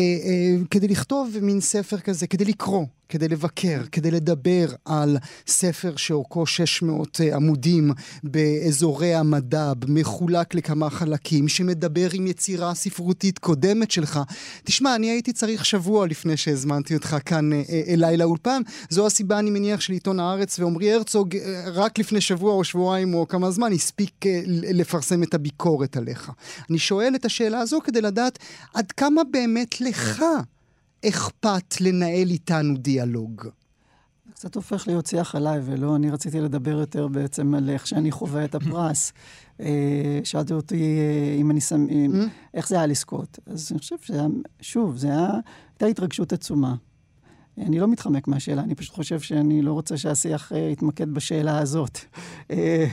כדי 0.70 0.88
לכתוב 0.88 1.36
מין 1.42 1.60
ספר 1.60 1.98
כזה, 1.98 2.26
כדי 2.26 2.44
לקרוא, 2.44 2.84
כדי 3.14 3.28
לבקר, 3.28 3.80
כדי 3.92 4.10
לדבר 4.10 4.66
על 4.84 5.16
ספר 5.46 5.96
שאורכו 5.96 6.46
600 6.46 7.20
אה, 7.20 7.36
עמודים 7.36 7.90
באזורי 8.24 9.14
המדע, 9.14 9.72
מחולק 9.88 10.54
לכמה 10.54 10.90
חלקים, 10.90 11.48
שמדבר 11.48 12.08
עם 12.12 12.26
יצירה 12.26 12.74
ספרותית 12.74 13.38
קודמת 13.38 13.90
שלך. 13.90 14.20
תשמע, 14.64 14.94
אני 14.94 15.10
הייתי 15.10 15.32
צריך 15.32 15.64
שבוע 15.64 16.06
לפני 16.06 16.36
שהזמנתי 16.36 16.94
אותך 16.94 17.16
כאן 17.24 17.52
אה, 17.52 17.62
אה, 17.68 17.82
אליי 17.88 18.16
לאולפן. 18.16 18.62
זו 18.90 19.06
הסיבה, 19.06 19.38
אני 19.38 19.50
מניח, 19.50 19.80
של 19.80 19.92
עיתון 19.92 20.20
הארץ 20.20 20.58
ועמרי 20.58 20.92
הרצוג, 20.92 21.36
רק 21.66 21.98
לפני 21.98 22.20
שבוע 22.20 22.52
או 22.52 22.64
שבועיים 22.64 23.14
או 23.14 23.28
כמה 23.28 23.50
זמן, 23.50 23.72
הספיק 23.72 24.24
לפרסם 24.46 25.22
את 25.22 25.34
הביקורת 25.34 25.96
עליך. 25.96 26.30
אני 26.70 26.78
שואל 26.78 27.12
את 27.14 27.24
השאלה 27.24 27.58
הזו 27.58 27.78
כדי 27.84 28.00
לדעת 28.00 28.38
עד 28.74 28.92
כמה 28.92 29.22
באמת 29.32 29.80
לך 29.80 30.24
אכפת 31.08 31.80
לנהל 31.80 32.30
איתנו 32.30 32.76
דיאלוג. 32.76 33.48
קצת 34.34 34.54
הופך 34.54 34.86
להיות 34.86 35.06
שיח 35.06 35.34
עליי, 35.34 35.60
ולא, 35.64 35.96
אני 35.96 36.10
רציתי 36.10 36.40
לדבר 36.40 36.70
יותר 36.70 37.08
בעצם 37.08 37.54
על 37.54 37.70
איך 37.70 37.86
שאני 37.86 38.10
חווה 38.10 38.44
את 38.44 38.54
הפרס. 38.54 39.12
אה, 39.60 40.20
שאלת 40.24 40.52
אותי 40.52 40.98
אה, 40.98 41.36
אם 41.40 41.50
אני 41.50 41.60
שם, 41.60 41.86
אם, 41.90 42.12
Mm. 42.12 42.28
איך 42.54 42.68
זה 42.68 42.76
היה 42.76 42.86
לזכות. 42.86 43.38
אז 43.46 43.72
אני 43.72 43.78
חושב 43.78 43.96
שזה 44.02 44.18
היה, 44.18 44.28
שוב, 44.60 44.96
זה 44.96 45.08
היה, 45.08 45.28
הייתה 45.70 45.86
התרגשות 45.86 46.32
עצומה. 46.32 46.74
אני 47.58 47.78
לא 47.78 47.88
מתחמק 47.88 48.28
מהשאלה, 48.28 48.62
אני 48.62 48.74
פשוט 48.74 48.94
חושב 48.94 49.20
שאני 49.20 49.62
לא 49.62 49.72
רוצה 49.72 49.96
שהשיח 49.96 50.52
אה, 50.52 50.58
יתמקד 50.58 51.10
בשאלה 51.10 51.58
הזאת. 51.58 51.98
אה, 52.50 52.86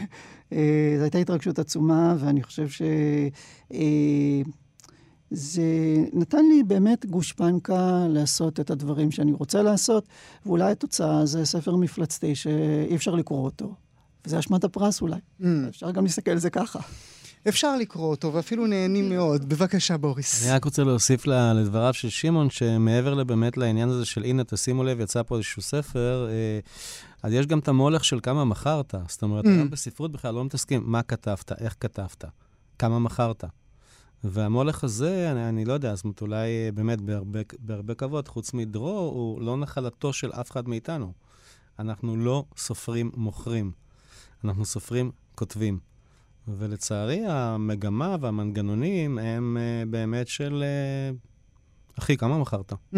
אה, 0.54 0.94
זו 0.98 1.04
הייתה 1.04 1.18
התרגשות 1.18 1.60
עצומה, 1.60 2.16
ואני 2.20 2.44
חושב 2.44 2.70
ש... 2.70 2.82
זה 5.32 5.64
נתן 6.14 6.46
לי 6.46 6.64
באמת 6.64 7.06
גושפנקה 7.06 8.06
לעשות 8.10 8.60
את 8.60 8.72
הדברים 8.72 9.12
שאני 9.12 9.34
רוצה 9.34 9.62
לעשות, 9.62 10.08
ואולי 10.46 10.72
התוצאה 10.72 11.26
זה 11.26 11.46
ספר 11.46 11.76
מפלצתי 11.76 12.36
שאי 12.36 12.96
אפשר 12.96 13.16
לקרוא 13.16 13.44
אותו. 13.46 13.76
וזה 14.26 14.40
אשמת 14.40 14.64
הפרס 14.64 15.02
אולי. 15.02 15.16
Mm. 15.42 15.46
אפשר 15.70 15.92
גם 15.92 16.04
להסתכל 16.04 16.32
על 16.32 16.38
זה 16.38 16.50
ככה. 16.50 16.80
אפשר 17.48 17.78
לקרוא 17.78 18.06
אותו, 18.10 18.34
ואפילו 18.34 18.68
נהנים 18.68 19.10
מאוד. 19.10 19.50
בבקשה, 19.50 19.98
בוריס. 19.98 20.44
אני 20.46 20.52
רק 20.56 20.66
רוצה 20.66 20.84
להוסיף 20.84 21.28
ל- 21.28 21.54
לדבריו 21.54 21.94
של 21.94 22.10
שמעון, 22.10 22.50
שמעבר 22.50 23.14
לבאמת 23.14 23.58
לעניין 23.58 23.90
הזה 23.90 24.06
של 24.06 24.24
הנה, 24.24 24.44
תשימו 24.44 24.84
לב, 24.84 25.00
יצא 25.00 25.24
פה 25.24 25.36
איזשהו 25.36 25.62
ספר, 25.62 26.28
אה, 26.30 26.60
אז 27.24 27.34
יש 27.34 27.48
גם 27.48 27.60
את 27.60 27.68
המולך 27.68 28.04
של 28.06 28.20
כמה 28.24 28.46
מכרת. 28.46 28.96
זאת 29.08 29.22
אומרת, 29.24 29.46
Mm. 29.46 29.50
היום 29.50 29.70
בספרות 29.70 30.12
בכלל 30.12 30.34
לא 30.36 30.46
מתעסקים 30.46 30.84
מה 30.86 31.02
כתבת, 31.04 31.52
איך 31.62 31.76
כתבת, 31.80 32.26
כמה 32.80 33.00
מכרת. 33.00 33.44
והמולך 34.24 34.84
הזה, 34.84 35.32
אני, 35.32 35.50
אני 35.50 35.66
לא 35.66 35.74
יודע, 35.74 35.96
זאת 35.96 36.04
אומרת, 36.04 36.22
אולי 36.22 36.48
אה, 36.48 36.70
באמת 36.74 37.02
בהרבה, 37.02 37.40
בהרבה 37.60 37.94
כבוד, 37.94 38.28
חוץ 38.28 38.54
מדרור, 38.54 39.14
הוא 39.14 39.42
לא 39.42 39.58
נחלתו 39.58 40.14
של 40.14 40.32
אף 40.32 40.52
אחד 40.52 40.70
מאיתנו. 40.70 41.14
אנחנו 41.80 42.18
לא 42.18 42.46
סופרים 42.58 43.12
מוכרים, 43.16 43.72
אנחנו 44.44 44.66
סופרים 44.66 45.12
כותבים. 45.36 45.80
ולצערי, 46.48 47.22
המגמה 47.28 48.16
והמנגנונים 48.22 49.18
הם 49.18 49.58
uh, 49.58 49.90
באמת 49.90 50.28
של... 50.28 50.64
Uh, 51.14 52.00
אחי, 52.00 52.18
כמה 52.18 52.38
מכרת? 52.38 52.74
Mm. 52.74 52.98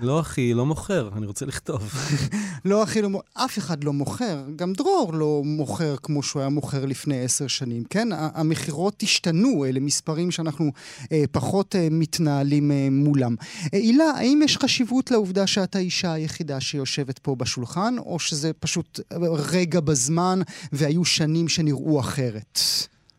לא 0.00 0.20
אחי, 0.20 0.54
לא 0.54 0.66
מוכר, 0.66 1.10
אני 1.16 1.26
רוצה 1.26 1.46
לכתוב. 1.46 1.94
לא 2.64 2.82
הכי 2.82 3.02
לא... 3.02 3.22
אף 3.34 3.58
אחד 3.58 3.84
לא 3.84 3.92
מוכר. 3.92 4.42
גם 4.56 4.72
דרור 4.72 5.14
לא 5.14 5.42
מוכר 5.44 5.96
כמו 6.02 6.22
שהוא 6.22 6.40
היה 6.40 6.48
מוכר 6.48 6.84
לפני 6.84 7.24
עשר 7.24 7.46
שנים, 7.46 7.84
כן? 7.90 8.08
המכירות 8.12 9.02
השתנו, 9.02 9.64
אלה 9.64 9.80
מספרים 9.80 10.30
שאנחנו 10.30 10.72
אה, 11.12 11.24
פחות 11.32 11.76
אה, 11.76 11.88
מתנהלים 11.90 12.70
אה, 12.70 12.88
מולם. 12.90 13.36
אה, 13.40 13.78
הילה, 13.78 14.10
האם 14.10 14.40
יש 14.44 14.56
חשיבות 14.56 15.10
לעובדה 15.10 15.46
שאת 15.46 15.76
האישה 15.76 16.12
היחידה 16.12 16.60
שיושבת 16.60 17.18
פה 17.18 17.34
בשולחן, 17.34 17.94
או 17.98 18.18
שזה 18.18 18.52
פשוט 18.52 19.00
אה, 19.12 19.16
רגע 19.30 19.80
בזמן 19.80 20.40
והיו 20.72 21.04
שנים 21.04 21.48
שנראו 21.48 22.00
אחרת? 22.00 22.58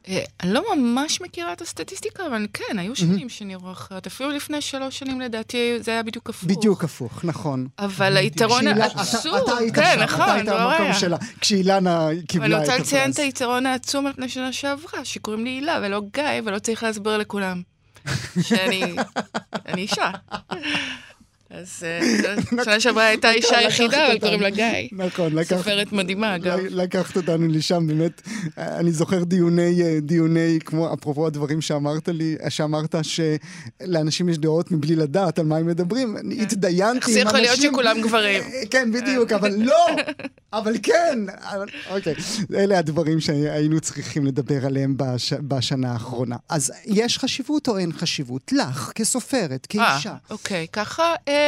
אה, 0.10 0.20
אני 0.44 0.54
לא 0.54 0.76
ממש 0.76 1.22
מכירה 1.22 1.54
את 1.54 1.62
הסטטיסטיקה, 1.62 2.24
אבל 2.28 2.48
כן, 2.54 2.80
היו 2.80 2.96
שנים 2.96 3.30
שנראו 3.30 3.72
אחרת. 3.72 4.08
אפילו 4.08 4.30
לפני 4.30 4.62
שלוש 4.62 5.00
שנים, 5.00 5.22
לדעתי, 5.22 5.74
זה 5.80 5.92
היה 5.92 6.04
בדיוק 6.04 6.30
הפוך. 6.30 6.44
בדיוק 6.50 6.84
הפוך, 6.84 7.26
נכון. 7.26 7.68
אבל 7.80 8.18
היתרון 8.18 8.68
העצום, 8.68 9.36
אתה- 9.36 9.44
אתה 9.44 9.58
היית 9.58 9.76
כן, 9.76 10.00
נכון, 10.04 10.22
אתה 10.24 10.34
היית 10.34 10.46
לא 10.48 10.54
במקום 10.72 10.86
היה. 10.86 10.94
שלה, 10.94 11.18
כשאילנה 11.42 12.08
קיבלה 12.28 12.48
את 12.58 12.64
הפרס. 12.64 12.70
רוצה 12.70 12.82
לציין 12.84 13.12
את 13.12 13.20
היתרון 13.20 13.66
העצום 13.66 14.08
על 14.08 14.14
פני 14.14 14.30
שנה 14.30 14.54
שעברה, 14.54 15.06
שקוראים 15.06 15.44
לי 15.44 15.50
הילה 15.50 15.80
ולא 15.84 16.02
גיא, 16.14 16.24
ולא 16.46 16.60
צריך 16.60 16.84
להסביר 16.84 17.18
לכולם 17.18 17.62
שאני 18.42 18.96
אני 19.68 19.82
אישה. 19.82 20.12
אז 21.62 21.84
אה, 21.84 22.64
שנה 22.64 22.80
שעברה 22.80 23.08
הייתה 23.12 23.32
אישה 23.32 23.62
לקחת 23.62 23.70
יחידה, 23.70 24.08
אבל. 24.08 24.20
קוראים 24.20 24.42
לה 24.42 24.50
גיא. 24.50 24.66
נכון, 24.92 25.34
לקחת 25.34 25.58
סופרת 25.58 25.92
מדהימה, 25.92 26.36
אגב. 26.36 26.60
לקחת 26.70 27.18
אותנו 27.18 27.48
לשם, 27.48 27.88
באמת. 27.88 28.22
אני 28.58 28.92
זוכר 28.92 29.24
דיוני, 29.24 29.84
אה, 29.84 30.00
דיוני, 30.02 30.60
כמו 30.66 30.94
אפרופו 30.94 31.28
הדברים 31.28 31.62
שאמרת 31.62 32.08
לי, 32.08 32.36
שאמרת 32.50 32.96
שלאנשים 33.02 34.30
יש 34.30 34.38
דעות 34.38 34.72
מבלי 34.72 34.96
לדעת 34.96 35.40
על 35.40 35.46
מה 35.46 35.58
הם 35.58 35.68
מדברים. 35.68 36.18
אני 36.18 36.42
התדיינתי 36.42 36.98
איך 36.98 37.08
עם 37.08 37.14
זה 37.14 37.22
אנשים... 37.22 37.28
יכול 37.28 37.40
להיות 37.40 37.60
שכולם 37.60 38.02
גברים? 38.02 38.44
אה, 38.54 38.62
כן, 38.70 38.92
בדיוק, 38.92 39.32
אבל 39.32 39.52
לא! 39.58 39.86
אבל 40.54 40.74
כן! 40.84 41.20
אוקיי, 41.90 42.14
אלה 42.56 42.80
הדברים 42.80 43.20
שהיינו 43.20 43.80
צריכים 43.80 44.26
לדבר 44.26 44.66
עליהם 44.66 44.94
בש, 44.98 45.34
בשנה 45.34 45.92
האחרונה. 45.92 46.36
אז 46.50 46.72
יש 46.86 47.20
חשיבות 47.20 47.68
או 47.68 47.78
אין 47.78 47.94
חשיבות? 47.94 48.52
לך, 48.52 48.92
כסופרת, 48.96 49.66
כאישה. 49.66 50.10
אה, 50.10 50.16
אוקיי, 50.30 50.68
ככה, 50.74 51.14
אה, 51.28 51.45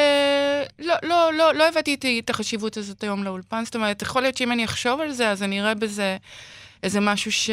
לא, 0.80 0.96
לא, 1.04 1.34
לא, 1.34 1.54
לא 1.54 1.68
הבאתי 1.68 2.20
את 2.26 2.30
החשיבות 2.30 2.78
הזאת 2.78 3.04
היום 3.04 3.24
לאולפן, 3.24 3.66
זאת 3.66 3.76
אומרת, 3.76 4.02
יכול 4.02 4.22
להיות 4.22 4.38
שאם 4.38 4.52
אני 4.52 4.66
אחשוב 4.66 5.02
על 5.02 5.12
זה, 5.12 5.30
אז 5.30 5.44
אני 5.44 5.62
אראה 5.62 5.74
בזה 5.74 6.18
איזה 6.84 7.00
משהו 7.00 7.32
ש... 7.32 7.50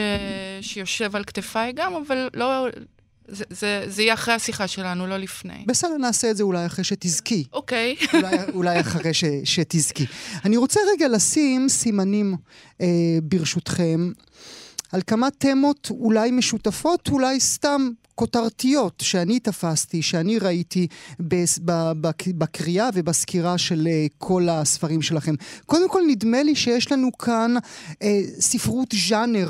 שיושב 0.60 1.16
על 1.16 1.24
כתפיי 1.24 1.72
גם, 1.72 1.94
אבל 1.94 2.28
לא, 2.34 2.66
זה, 3.28 3.44
זה, 3.50 3.84
זה 3.86 4.02
יהיה 4.02 4.14
אחרי 4.14 4.34
השיחה 4.34 4.66
שלנו, 4.68 5.06
לא 5.06 5.16
לפני. 5.16 5.64
בסדר, 5.66 5.96
נעשה 5.96 6.30
את 6.30 6.36
זה 6.36 6.42
אולי 6.42 6.66
אחרי 6.66 6.84
שתזכי. 6.84 7.44
אוקיי. 7.52 7.96
אולי, 8.14 8.36
אולי 8.54 8.80
אחרי 8.80 9.14
ש, 9.14 9.24
שתזכי. 9.44 10.06
אני 10.44 10.56
רוצה 10.56 10.80
רגע 10.92 11.08
לשים 11.08 11.68
סימנים, 11.68 12.36
אה, 12.80 12.86
ברשותכם, 13.22 14.10
על 14.92 15.00
כמה 15.06 15.28
תמות 15.38 15.88
אולי 15.90 16.30
משותפות, 16.30 17.08
אולי 17.08 17.40
סתם 17.40 17.88
כותרתיות 18.14 19.02
שאני 19.06 19.40
תפסתי, 19.40 20.02
שאני 20.02 20.38
ראיתי 20.38 20.87
בקריאה 22.38 22.88
ובסקירה 22.94 23.59
של 23.59 23.87
אה, 23.87 24.06
כל 24.18 24.49
הספרים 24.49 25.02
שלכם. 25.02 25.35
קודם 25.66 25.88
כל, 25.88 26.02
נדמה 26.09 26.42
לי 26.42 26.54
שיש 26.54 26.92
לנו 26.92 27.12
כאן 27.12 27.54
אה, 28.02 28.21
ספרות 28.40 28.88
ז'אנר. 29.09 29.49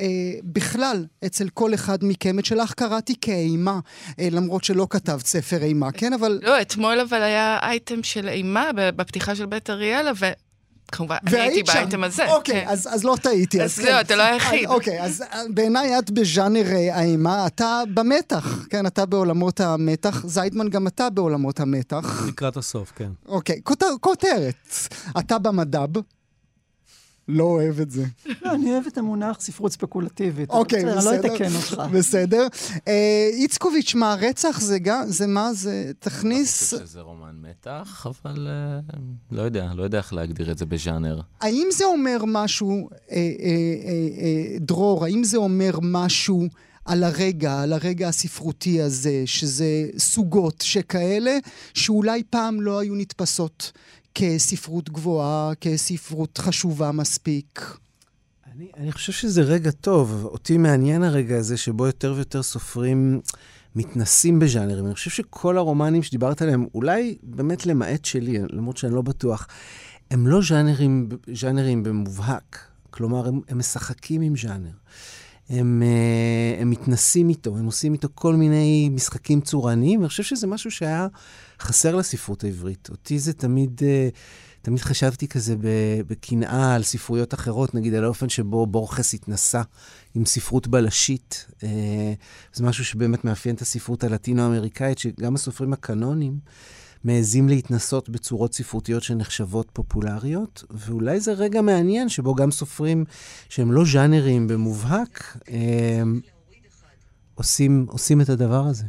אה, 0.00 0.06
בכלל, 0.44 1.06
אצל 1.26 1.48
כל 1.48 1.74
אחד 1.74 1.98
מכם, 2.02 2.38
את 2.38 2.44
שלך 2.44 2.74
קראתי 2.74 3.14
כאימה, 3.20 3.80
אה, 4.20 4.28
למרות 4.30 4.64
שלא 4.64 4.86
כתבת 4.90 5.26
ספר 5.26 5.62
אימה, 5.62 5.92
כן? 5.92 6.12
אבל 6.12 6.40
לא, 6.42 6.60
אתמול 6.60 7.00
אבל 7.00 7.22
היה 7.22 7.58
אייטם 7.62 8.02
של 8.02 8.28
אימה 8.28 8.70
בפתיחה 8.74 9.34
של 9.34 9.46
בית 9.46 9.70
אריאלה, 9.70 10.12
וכמובן, 10.88 11.16
אני 11.26 11.40
הייתי. 11.40 11.62
באייטם 11.62 12.04
הזה. 12.04 12.32
אוקיי, 12.32 12.60
כן. 12.64 12.68
אז, 12.68 12.88
אז 12.92 13.04
לא 13.04 13.16
טעיתי. 13.22 13.62
אז 13.62 13.76
כן. 13.76 13.82
זהו, 13.82 14.00
אתה 14.00 14.16
לא 14.16 14.22
היחיד. 14.22 14.64
אז, 14.64 14.70
אוקיי, 14.74 15.02
אז 15.02 15.22
אה, 15.22 15.42
בעיניי 15.50 15.98
את 15.98 16.10
בז'אנר 16.10 16.66
אה, 16.66 16.96
האימה, 16.96 17.46
אתה 17.46 17.82
במתח, 17.94 18.66
כן, 18.70 18.86
אתה 18.86 19.06
בעולמות 19.06 19.60
המתח, 19.60 20.26
זיידמן 20.26 20.68
גם 20.68 20.86
אתה 20.86 21.10
בעולמות 21.10 21.60
המתח. 21.60 22.24
לקראת 22.28 22.56
הסוף, 22.56 22.92
כן. 22.96 23.10
אוקיי, 23.28 23.60
כותר, 23.64 23.90
כותרת, 24.00 24.54
אתה 25.18 25.38
במדב, 25.38 25.88
לא 27.28 27.44
אוהב 27.44 27.80
את 27.80 27.90
זה. 27.90 28.04
לא, 28.42 28.54
אני 28.54 28.72
אוהב 28.72 28.86
את 28.86 28.98
המונח 28.98 29.40
ספרות 29.40 29.72
ספקולטיבית. 29.72 30.50
אוקיי, 30.50 30.84
בסדר. 30.84 30.98
אני 30.98 31.04
לא 31.04 31.14
אתקן 31.14 31.54
אותך. 31.54 31.82
בסדר. 31.92 32.46
אה, 32.88 33.28
איצקוביץ', 33.32 33.94
מה, 33.94 34.16
רצח 34.20 34.60
זה 34.60 34.78
גם, 34.78 35.02
זה 35.06 35.26
מה, 35.26 35.52
זה 35.52 35.92
תכניס... 35.98 36.72
אני 36.72 36.80
חושב 36.80 36.90
שזה 36.90 37.00
רומן 37.00 37.36
מתח, 37.50 38.06
אבל 38.06 38.48
אה, 38.50 38.80
לא 39.30 39.42
יודע, 39.42 39.70
לא 39.74 39.82
יודע 39.82 39.98
איך 39.98 40.12
להגדיר 40.12 40.50
את 40.50 40.58
זה 40.58 40.66
בז'אנר. 40.66 41.20
האם 41.40 41.68
זה 41.72 41.84
אומר 41.84 42.18
משהו, 42.26 42.88
אה, 43.10 43.18
דרור, 44.60 45.04
האם 45.04 45.24
זה 45.24 45.36
אומר 45.36 45.78
משהו 45.82 46.48
על 46.84 47.04
הרגע, 47.04 47.60
על 47.60 47.72
הרגע 47.72 48.08
הספרותי 48.08 48.82
הזה, 48.82 49.22
שזה 49.26 49.88
סוגות 49.98 50.64
שכאלה, 50.66 51.38
שאולי 51.74 52.22
פעם 52.30 52.60
לא 52.60 52.78
היו 52.78 52.94
נתפסות 52.94 53.72
כספרות 54.18 54.90
גבוהה, 54.90 55.54
כספרות 55.60 56.38
חשובה 56.38 56.92
מספיק? 56.92 57.76
אני, 58.52 58.68
אני 58.76 58.92
חושב 58.92 59.12
שזה 59.12 59.42
רגע 59.42 59.70
טוב. 59.70 60.24
אותי 60.24 60.58
מעניין 60.58 61.02
הרגע 61.02 61.36
הזה 61.36 61.56
שבו 61.56 61.86
יותר 61.86 62.12
ויותר 62.16 62.42
סופרים 62.42 63.20
מתנסים 63.74 64.38
בז'אנרים. 64.38 64.86
אני 64.86 64.94
חושב 64.94 65.10
שכל 65.10 65.58
הרומנים 65.58 66.02
שדיברת 66.02 66.42
עליהם, 66.42 66.66
אולי 66.74 67.18
באמת 67.22 67.66
למעט 67.66 68.04
שלי, 68.04 68.38
למרות 68.50 68.76
שאני 68.76 68.94
לא 68.94 69.02
בטוח, 69.02 69.46
הם 70.10 70.26
לא 70.26 70.42
ז'אנרים, 70.42 71.08
ז'אנרים 71.34 71.82
במובהק. 71.82 72.58
כלומר, 72.90 73.28
הם, 73.28 73.40
הם 73.48 73.58
משחקים 73.58 74.20
עם 74.20 74.36
ז'אנר. 74.36 74.70
הם, 75.50 75.82
אה, 75.82 76.62
הם 76.62 76.70
מתנסים 76.70 77.28
איתו, 77.28 77.56
הם 77.56 77.66
עושים 77.66 77.92
איתו 77.92 78.08
כל 78.14 78.34
מיני 78.34 78.88
משחקים 78.92 79.40
צורניים, 79.40 80.00
ואני 80.00 80.08
חושב 80.08 80.22
שזה 80.22 80.46
משהו 80.46 80.70
שהיה 80.70 81.06
חסר 81.60 81.96
לספרות 81.96 82.44
העברית. 82.44 82.88
אותי 82.90 83.18
זה 83.18 83.32
תמיד, 83.32 83.80
אה, 83.84 84.08
תמיד 84.62 84.80
חשבתי 84.80 85.28
כזה 85.28 85.54
בקנאה 86.06 86.74
על 86.74 86.82
ספרויות 86.82 87.34
אחרות, 87.34 87.74
נגיד 87.74 87.94
על 87.94 88.04
האופן 88.04 88.28
שבו 88.28 88.66
בורכס 88.66 89.14
התנסה 89.14 89.62
עם 90.14 90.24
ספרות 90.24 90.66
בלשית. 90.66 91.46
אה, 91.62 92.14
זה 92.54 92.64
משהו 92.64 92.84
שבאמת 92.84 93.24
מאפיין 93.24 93.54
את 93.54 93.60
הספרות 93.60 94.04
הלטינו-אמריקאית, 94.04 94.98
שגם 94.98 95.34
הסופרים 95.34 95.72
הקנונים 95.72 96.38
מעזים 97.04 97.48
להתנסות 97.48 98.08
בצורות 98.08 98.54
ספרותיות 98.54 99.02
שנחשבות 99.02 99.70
פופולריות, 99.72 100.64
ואולי 100.70 101.20
זה 101.20 101.32
רגע 101.32 101.60
מעניין 101.60 102.08
שבו 102.08 102.34
גם 102.34 102.50
סופרים 102.50 103.04
שהם 103.48 103.72
לא 103.72 103.84
ז'אנרים 103.92 104.46
במובהק, 104.48 105.36
אה, 105.48 106.02
עושים, 107.34 107.86
עושים 107.88 108.20
את 108.20 108.28
הדבר 108.28 108.66
הזה. 108.66 108.84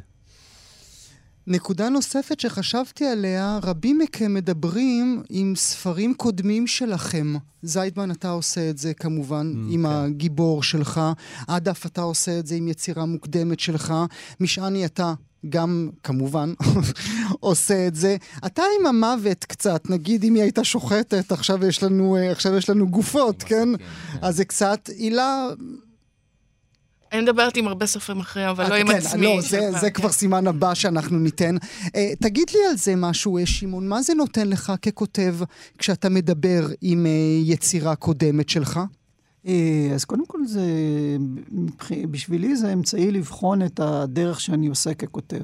נקודה 1.50 1.90
נוספת 1.90 2.40
שחשבתי 2.40 3.06
עליה, 3.06 3.60
רבים 3.64 3.98
מכם 3.98 4.34
מדברים 4.34 5.24
עם 5.30 5.54
ספרים 5.56 6.14
קודמים 6.14 6.68
שלכם. 6.68 7.36
זיידמן, 7.64 8.12
אתה 8.12 8.30
עושה 8.30 8.70
את 8.70 8.78
זה 8.78 8.94
כמובן 8.94 9.54
mm, 9.54 9.74
עם 9.74 9.84
כן. 9.84 9.90
הגיבור 9.90 10.64
שלך, 10.64 11.02
עדף, 11.48 11.86
אתה 11.86 12.02
עושה 12.02 12.40
את 12.40 12.48
זה 12.48 12.56
עם 12.56 12.68
יצירה 12.68 13.06
מוקדמת 13.06 13.60
שלך, 13.60 13.94
משעני, 14.40 14.86
אתה 14.86 15.14
גם 15.50 15.90
כמובן 16.04 16.54
עושה 17.40 17.88
את 17.88 17.96
זה. 17.96 18.18
אתה 18.46 18.64
עם 18.80 18.86
המוות 18.86 19.44
קצת, 19.44 19.90
נגיד 19.90 20.24
אם 20.24 20.34
היא 20.34 20.44
הייתה 20.44 20.64
שוחטת, 20.64 21.32
עכשיו 21.32 21.66
יש 21.66 21.84
לנו, 21.84 22.16
אה, 22.16 22.32
עכשיו 22.32 22.56
יש 22.56 22.70
לנו 22.70 22.88
גופות, 22.90 23.44
כן? 23.44 23.78
כן? 23.78 23.86
אז 24.22 24.36
זה 24.36 24.46
קצת 24.46 24.90
עילה 24.96 25.48
אני 27.12 27.22
מדברת 27.22 27.58
עם 27.58 27.68
הרבה 27.68 27.86
סופרים 27.86 28.20
אחרים, 28.20 28.48
אבל 28.48 28.70
לא 28.70 28.76
עם 28.76 28.88
כן, 28.88 28.96
עצמי. 28.96 29.22
לא, 29.22 29.42
זה, 29.42 29.72
זה 29.82 29.92
כבר 29.92 30.12
סימן 30.12 30.48
הבא 30.48 30.74
שאנחנו 30.74 31.20
ניתן. 31.20 31.56
Uh, 31.58 31.90
תגיד 32.22 32.48
לי 32.54 32.60
על 32.70 32.78
זה 32.78 32.96
משהו, 32.96 33.38
שמעון, 33.46 33.88
מה 33.88 34.02
זה 34.02 34.14
נותן 34.14 34.48
לך 34.48 34.74
ככותב 34.82 35.36
כשאתה 35.78 36.10
מדבר 36.10 36.68
עם 36.82 37.06
uh, 37.06 37.10
יצירה 37.50 37.96
קודמת 37.96 38.50
שלך? 38.50 38.80
אז 39.94 40.06
קודם 40.06 40.26
כל 40.26 40.40
זה, 40.46 40.62
בשבילי 42.12 42.56
זה 42.56 42.74
אמצעי 42.74 43.12
לבחון 43.12 43.62
את 43.62 43.80
הדרך 43.80 44.42
שאני 44.42 44.68
עושה 44.68 44.94
ככותב. 44.94 45.42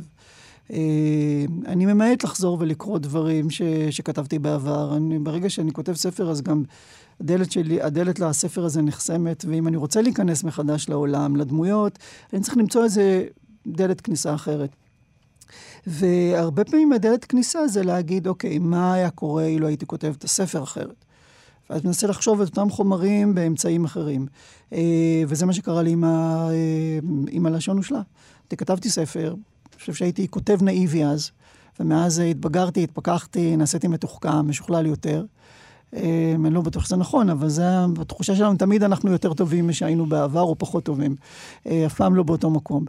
אני 1.67 1.85
ממעט 1.85 2.23
לחזור 2.23 2.57
ולקרוא 2.59 2.99
דברים 2.99 3.49
ש, 3.49 3.61
שכתבתי 3.89 4.39
בעבר. 4.39 4.97
אני, 4.97 5.19
ברגע 5.19 5.49
שאני 5.49 5.71
כותב 5.71 5.93
ספר, 5.93 6.31
אז 6.31 6.41
גם 6.41 6.63
הדלת 7.21 7.51
שלי, 7.51 7.81
הדלת 7.81 8.19
לספר 8.19 8.65
הזה 8.65 8.81
נחסמת, 8.81 9.45
ואם 9.49 9.67
אני 9.67 9.77
רוצה 9.77 10.01
להיכנס 10.01 10.43
מחדש 10.43 10.89
לעולם, 10.89 11.35
לדמויות, 11.35 11.99
אני 12.33 12.41
צריך 12.41 12.57
למצוא 12.57 12.83
איזה 12.83 13.25
דלת 13.67 14.01
כניסה 14.01 14.35
אחרת. 14.35 14.69
והרבה 15.87 16.63
פעמים 16.63 16.93
הדלת 16.93 17.25
כניסה 17.25 17.67
זה 17.67 17.83
להגיד, 17.83 18.27
אוקיי, 18.27 18.59
מה 18.59 18.93
היה 18.93 19.09
קורה 19.09 19.45
אילו 19.45 19.67
הייתי 19.67 19.85
כותב 19.85 20.13
את 20.17 20.23
הספר 20.23 20.63
אחרת? 20.63 21.05
ואז 21.69 21.85
מנסה 21.85 22.07
לחשוב 22.07 22.41
את 22.41 22.47
אותם 22.47 22.69
חומרים 22.69 23.35
באמצעים 23.35 23.85
אחרים. 23.85 24.27
אה, 24.73 25.23
וזה 25.27 25.45
מה 25.45 25.53
שקרה 25.53 25.81
לי 25.81 25.91
עם, 25.91 26.03
ה... 26.03 26.47
אה, 26.51 26.99
עם 27.29 27.45
הלשון 27.45 27.79
ושלה. 27.79 28.01
כתבתי 28.57 28.89
ספר, 28.89 29.27
אני 29.27 29.79
חושב 29.79 29.93
שהייתי 29.93 30.27
כותב 30.27 30.63
נאיבי 30.63 31.03
אז, 31.03 31.31
ומאז 31.79 32.19
התבגרתי, 32.19 32.83
התפכחתי, 32.83 33.57
נעשיתי 33.57 33.87
מתוחכם, 33.87 34.47
משוכלל 34.47 34.85
יותר. 34.85 35.25
אה, 35.95 36.33
אני 36.35 36.53
לא 36.53 36.61
בטוח 36.61 36.85
שזה 36.85 36.95
נכון, 36.95 37.29
אבל 37.29 37.49
זה, 37.49 37.63
בתחושה 37.93 38.35
שלנו 38.35 38.57
תמיד 38.57 38.83
אנחנו 38.83 39.11
יותר 39.11 39.33
טובים 39.33 39.67
משהיינו 39.67 40.05
בעבר 40.05 40.41
או 40.41 40.55
פחות 40.57 40.83
טובים. 40.83 41.15
אה, 41.67 41.85
אף 41.85 41.93
פעם 41.93 42.15
לא 42.15 42.23
באותו 42.23 42.49
מקום. 42.49 42.85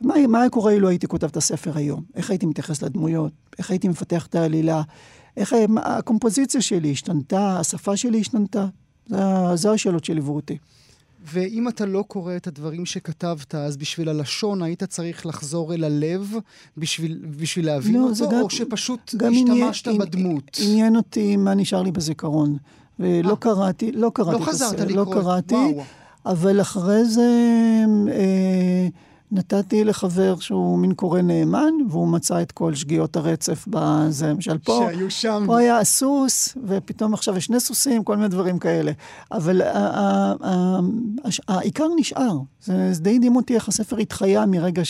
מה, 0.00 0.14
מה 0.28 0.40
היה 0.40 0.50
קורה 0.50 0.72
אילו 0.72 0.88
הייתי 0.88 1.06
כותב 1.06 1.26
את 1.26 1.36
הספר 1.36 1.72
היום? 1.74 2.02
איך 2.14 2.30
הייתי 2.30 2.46
מתייחס 2.46 2.82
לדמויות? 2.82 3.32
איך 3.58 3.70
הייתי 3.70 3.88
מפתח 3.88 4.26
את 4.26 4.34
העלילה? 4.34 4.82
איך 5.36 5.54
הקומפוזיציה 5.82 6.60
שלי 6.60 6.92
השתנתה? 6.92 7.60
השפה 7.60 7.96
שלי 7.96 8.20
השתנתה? 8.20 8.66
זה, 9.06 9.16
זה 9.54 9.70
השאלות 9.70 10.04
שליוו 10.04 10.34
אותי. 10.34 10.58
ואם 11.24 11.68
אתה 11.68 11.86
לא 11.86 12.04
קורא 12.08 12.36
את 12.36 12.46
הדברים 12.46 12.86
שכתבת, 12.86 13.54
אז 13.54 13.76
בשביל 13.76 14.08
הלשון 14.08 14.62
היית 14.62 14.84
צריך 14.84 15.26
לחזור 15.26 15.74
אל 15.74 15.84
הלב 15.84 16.34
בשביל, 16.76 17.24
בשביל 17.40 17.66
להבין 17.66 17.94
לא, 17.94 18.08
אותו, 18.08 18.28
גם, 18.30 18.40
או 18.40 18.50
שפשוט 18.50 19.14
השתמשת 19.14 19.86
עניין, 19.86 20.00
בדמות? 20.00 20.58
עניין 20.62 20.96
אותי 20.96 21.36
מה 21.36 21.54
נשאר 21.54 21.82
לי 21.82 21.92
בזיכרון. 21.92 22.56
ולא 22.98 23.28
아, 23.28 23.32
אה. 23.32 23.36
קראתי, 23.36 23.92
לא 23.92 24.10
קראתי 24.14 24.38
לא 24.38 24.44
את 24.44 24.48
הסרט, 24.48 24.90
לא 24.90 25.06
קראתי, 25.12 25.54
וואו. 25.54 25.84
אבל 26.26 26.60
אחרי 26.60 27.04
זה... 27.04 27.30
אה, 28.10 28.88
נתתי 29.32 29.84
לחבר 29.84 30.38
שהוא 30.38 30.78
מין 30.78 30.94
קורא 30.94 31.20
נאמן, 31.20 31.72
והוא 31.90 32.08
מצא 32.08 32.42
את 32.42 32.52
כל 32.52 32.74
שגיאות 32.74 33.16
הרצף 33.16 33.64
בזה. 33.68 34.26
למשל, 34.26 34.58
פה, 34.58 34.88
שהיו 34.92 35.10
שם. 35.10 35.44
פה 35.46 35.58
היה 35.58 35.78
הסוס, 35.78 36.56
ופתאום 36.66 37.14
עכשיו 37.14 37.36
יש 37.36 37.44
שני 37.44 37.60
סוסים, 37.60 38.04
כל 38.04 38.16
מיני 38.16 38.28
דברים 38.28 38.58
כאלה. 38.58 38.92
אבל 39.32 39.62
העיקר 41.48 41.86
נשאר. 41.96 42.38
זה, 42.62 42.92
די 43.00 43.16
הדהים 43.16 43.36
אותי 43.36 43.54
איך 43.54 43.68
הספר 43.68 43.96
התחיה 43.96 44.46
מרגע 44.46 44.82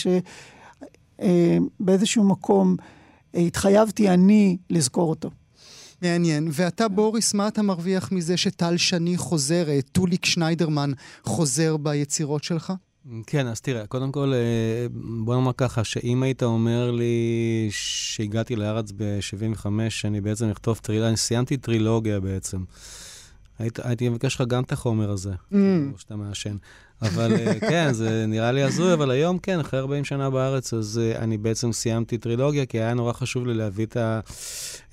שבאיזשהו 1.19 2.23
אה, 2.23 2.27
מקום 2.27 2.75
אה, 3.35 3.39
התחייבתי 3.39 4.09
אני 4.09 4.57
לזכור 4.69 5.09
אותו. 5.09 5.29
מעניין. 6.01 6.47
ואתה, 6.51 6.87
בוריס, 6.87 7.33
מה 7.33 7.47
אתה 7.47 7.61
מרוויח 7.61 8.11
מזה 8.11 8.37
שטל 8.37 8.77
שני 8.77 9.17
חוזר, 9.17 9.65
טוליק 9.91 10.25
שניידרמן 10.25 10.91
חוזר 11.23 11.77
ביצירות 11.77 12.43
שלך? 12.43 12.73
כן, 13.27 13.47
אז 13.47 13.61
תראה, 13.61 13.87
קודם 13.87 14.11
כל, 14.11 14.33
אה, 14.33 14.87
בוא 15.23 15.35
נאמר 15.35 15.51
ככה, 15.57 15.83
שאם 15.83 16.23
היית 16.23 16.43
אומר 16.43 16.91
לי 16.91 17.67
שהגעתי 17.71 18.55
לארץ 18.55 18.91
ב-75, 18.97 19.65
שאני 19.89 20.21
בעצם 20.21 20.49
אכתוב 20.49 20.77
טרילוגיה, 20.77 21.09
אני 21.09 21.17
סיימתי 21.17 21.57
טרילוגיה 21.57 22.19
בעצם. 22.19 22.63
היית, 23.59 23.79
הייתי 23.83 24.09
מבקש 24.09 24.35
לך 24.35 24.41
גם 24.47 24.63
את 24.63 24.71
החומר 24.71 25.09
הזה, 25.09 25.31
mm. 25.31 25.55
או 25.93 25.99
שאתה 25.99 26.15
מעשן. 26.15 26.57
אבל 27.01 27.33
אה, 27.33 27.59
כן, 27.69 27.93
זה 27.93 28.25
נראה 28.27 28.51
לי 28.51 28.63
הזוי, 28.63 28.93
אבל 28.93 29.11
היום 29.11 29.39
כן, 29.39 29.59
אחרי 29.59 29.79
40 29.79 30.05
שנה 30.05 30.29
בארץ, 30.29 30.73
אז 30.73 31.01
uh, 31.01 31.17
אני 31.17 31.37
בעצם 31.37 31.71
סיימתי 31.71 32.17
טרילוגיה, 32.17 32.65
כי 32.65 32.79
היה 32.79 32.93
נורא 32.93 33.13
חשוב 33.13 33.47
לי 33.47 33.53
להביא 33.53 33.85
את, 33.85 33.97
ה, 33.97 34.19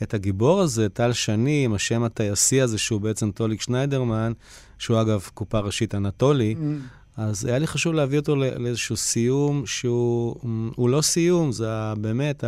את 0.02 0.14
הגיבור 0.14 0.60
הזה, 0.60 0.88
טל 0.88 1.12
שני, 1.12 1.64
עם 1.64 1.74
השם 1.74 2.02
הטייסי 2.02 2.60
הזה, 2.60 2.78
שהוא 2.78 3.00
בעצם 3.00 3.30
טוליק 3.30 3.62
שניידרמן, 3.62 4.32
שהוא 4.78 5.00
אגב 5.00 5.28
קופה 5.34 5.58
ראשית 5.58 5.94
אנטולי. 5.94 6.54
Mm. 6.58 7.05
אז 7.16 7.44
היה 7.44 7.58
לי 7.58 7.66
חשוב 7.66 7.94
להביא 7.94 8.18
אותו 8.18 8.36
לאיזשהו 8.36 8.96
סיום 8.96 9.66
שהוא 9.66 10.90
לא 10.90 11.02
סיום, 11.02 11.52
זה 11.52 11.66
באמת 12.00 12.44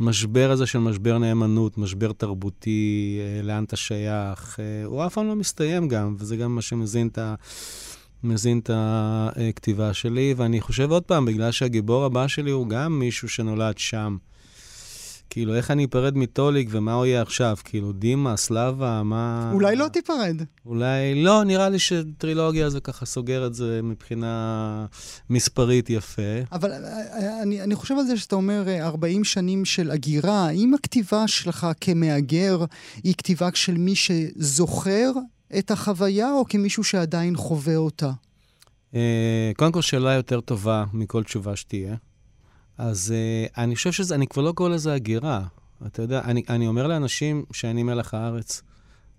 המשבר 0.00 0.50
הזה 0.50 0.66
של 0.66 0.78
משבר 0.78 1.18
נאמנות, 1.18 1.78
משבר 1.78 2.12
תרבותי, 2.12 3.18
אה, 3.20 3.42
לאן 3.42 3.64
אתה 3.64 3.76
שייך. 3.76 4.60
אה, 4.60 4.84
הוא 4.84 5.06
אף 5.06 5.14
פעם 5.14 5.26
לא 5.26 5.36
מסתיים 5.36 5.88
גם, 5.88 6.16
וזה 6.18 6.36
גם 6.36 6.54
מה 6.54 6.62
שמזין 6.62 7.08
את 7.08 7.18
ה... 7.18 7.34
מזין 8.24 8.58
את 8.58 8.70
הכתיבה 8.74 9.94
שלי, 9.94 10.34
ואני 10.36 10.60
חושב 10.60 10.90
עוד 10.90 11.02
פעם, 11.02 11.24
בגלל 11.24 11.50
שהגיבור 11.50 12.04
הבא 12.04 12.28
שלי 12.28 12.50
הוא 12.50 12.68
גם 12.68 12.98
מישהו 12.98 13.28
שנולד 13.28 13.78
שם. 13.78 14.16
כאילו, 15.36 15.54
איך 15.54 15.70
אני 15.70 15.84
אפרד 15.84 16.18
מטוליק 16.18 16.68
ומה 16.70 16.92
הוא 16.92 17.06
יהיה 17.06 17.22
עכשיו? 17.22 17.56
כאילו, 17.64 17.92
דימה, 17.92 18.36
סלאבה, 18.36 19.02
מה... 19.02 19.50
אולי 19.54 19.76
לא 19.76 19.88
תיפרד. 19.88 20.42
אולי 20.66 21.22
לא, 21.22 21.44
נראה 21.44 21.68
לי 21.68 21.78
שטרילוגיה 21.78 22.70
זה 22.70 22.80
ככה 22.80 23.06
סוגר 23.06 23.46
את 23.46 23.54
זה 23.54 23.80
מבחינה 23.82 24.86
מספרית 25.30 25.90
יפה. 25.90 26.22
אבל 26.52 26.72
אה, 26.72 26.78
אה, 26.78 27.42
אני, 27.42 27.62
אני 27.62 27.74
חושב 27.74 27.94
על 27.98 28.04
זה 28.04 28.16
שאתה 28.16 28.36
אומר 28.36 28.64
40 28.80 29.18
אה, 29.18 29.24
שנים 29.24 29.64
של 29.64 29.90
הגירה, 29.90 30.46
האם 30.46 30.74
הכתיבה 30.74 31.28
שלך 31.28 31.66
כמהגר 31.80 32.64
היא 33.04 33.14
כתיבה 33.18 33.48
של 33.54 33.78
מי 33.78 33.94
שזוכר 33.94 35.10
את 35.58 35.70
החוויה, 35.70 36.32
או 36.32 36.44
כמישהו 36.48 36.84
שעדיין 36.84 37.36
חווה 37.36 37.76
אותה? 37.76 38.10
קודם 39.56 39.72
כל, 39.72 39.82
שאלה 39.82 40.12
יותר 40.12 40.40
טובה 40.40 40.84
מכל 40.92 41.22
תשובה 41.22 41.56
שתהיה. 41.56 41.94
אז 42.78 43.14
אה, 43.14 43.52
אני 43.58 43.76
חושב 43.76 43.92
שזה, 43.92 44.14
אני 44.14 44.26
כבר 44.26 44.42
לא 44.42 44.52
קורא 44.52 44.68
לזה 44.68 44.94
הגירה. 44.94 45.42
אתה 45.86 46.02
יודע, 46.02 46.20
אני, 46.24 46.42
אני 46.48 46.66
אומר 46.66 46.86
לאנשים 46.86 47.44
שאני 47.52 47.82
מלח 47.82 48.14
הארץ. 48.14 48.62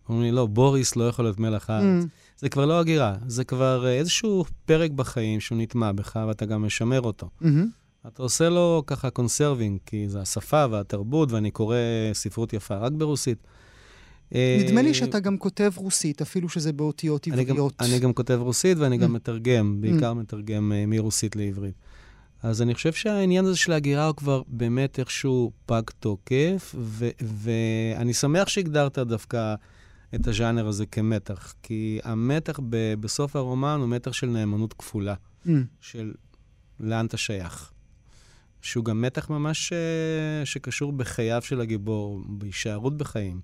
אומרים 0.10 0.26
לי, 0.26 0.32
לא, 0.32 0.46
בוריס 0.46 0.96
לא 0.96 1.08
יכול 1.08 1.26
להיות 1.26 1.40
מלח 1.40 1.70
הארץ. 1.70 2.04
אממ. 2.04 2.08
זה 2.38 2.50
כבר 2.50 2.66
לא 2.66 2.80
הגירה, 2.80 3.16
זה 3.28 3.44
כבר 3.44 3.84
אה, 3.84 3.88
איזשהו 3.88 4.46
פרק 4.66 4.92
בחיים 4.92 5.40
שהוא 5.40 5.58
נטמע 5.62 5.92
בך 5.92 6.20
ואתה 6.28 6.46
גם 6.46 6.62
משמר 6.62 7.02
אותו. 7.02 7.30
Mm-hmm. 7.42 7.46
אתה 8.08 8.24
עושה 8.24 8.50
לו 8.50 8.84
ככה 8.88 9.10
conserving, 9.10 9.80
כי 9.86 10.10
זה 10.10 10.22
השפה 10.22 10.66
והתרבות, 10.72 11.32
ואני 11.32 11.52
קורא 11.52 11.78
ספרות 12.14 12.54
יפה 12.54 12.78
רק 12.78 12.92
ברוסית. 12.92 13.38
אה, 14.36 14.58
נדמה 14.66 14.82
לי 14.82 14.94
שאתה 14.94 15.20
גם 15.20 15.38
כותב 15.38 15.72
רוסית, 15.76 16.22
אפילו 16.22 16.50
שזה 16.50 16.74
באותיות 16.74 17.28
עבריות. 17.28 17.74
אני 17.80 17.88
גם, 17.88 17.94
אני 17.94 18.00
גם 18.00 18.14
כותב 18.14 18.40
רוסית 18.42 18.78
ואני 18.78 18.98
גם 18.98 19.10
mm. 19.10 19.14
מתרגם, 19.14 19.82
בעיקר 19.82 20.12
mm. 20.12 20.16
מתרגם 20.16 20.74
מרוסית 20.88 21.36
לעברית. 21.36 21.74
אז 22.48 22.62
אני 22.62 22.74
חושב 22.74 22.94
שהעניין 22.94 23.46
הזה 23.46 23.58
של 23.58 23.72
ההגירה 23.72 24.06
הוא 24.06 24.16
כבר 24.16 24.42
באמת 24.48 25.00
איכשהו 25.00 25.52
פג 25.66 25.82
תוקף, 26.00 26.76
ו- 26.80 27.10
ואני 27.22 28.14
שמח 28.14 28.48
שהגדרת 28.48 29.00
דווקא 29.00 29.56
את 30.16 30.28
הז'אנר 30.28 30.68
הזה 30.68 30.86
כמתח, 30.86 31.54
כי 31.64 32.00
המתח 32.04 32.60
ב- 32.70 32.94
בסוף 32.94 33.36
הרומן 33.36 33.78
הוא 33.80 33.90
מתח 33.90 34.14
של 34.14 34.28
נאמנות 34.28 34.74
כפולה, 34.74 35.14
mm. 35.46 35.50
של 35.82 36.14
לאן 36.80 37.06
אתה 37.06 37.18
שייך. 37.18 37.72
שהוא 38.62 38.86
גם 38.86 39.02
מתח 39.02 39.30
ממש 39.30 39.74
uh, 39.74 40.46
שקשור 40.46 40.92
בחייו 40.94 41.42
של 41.42 41.62
הגיבור, 41.62 42.22
בהישארות 42.28 42.98
בחיים. 42.98 43.42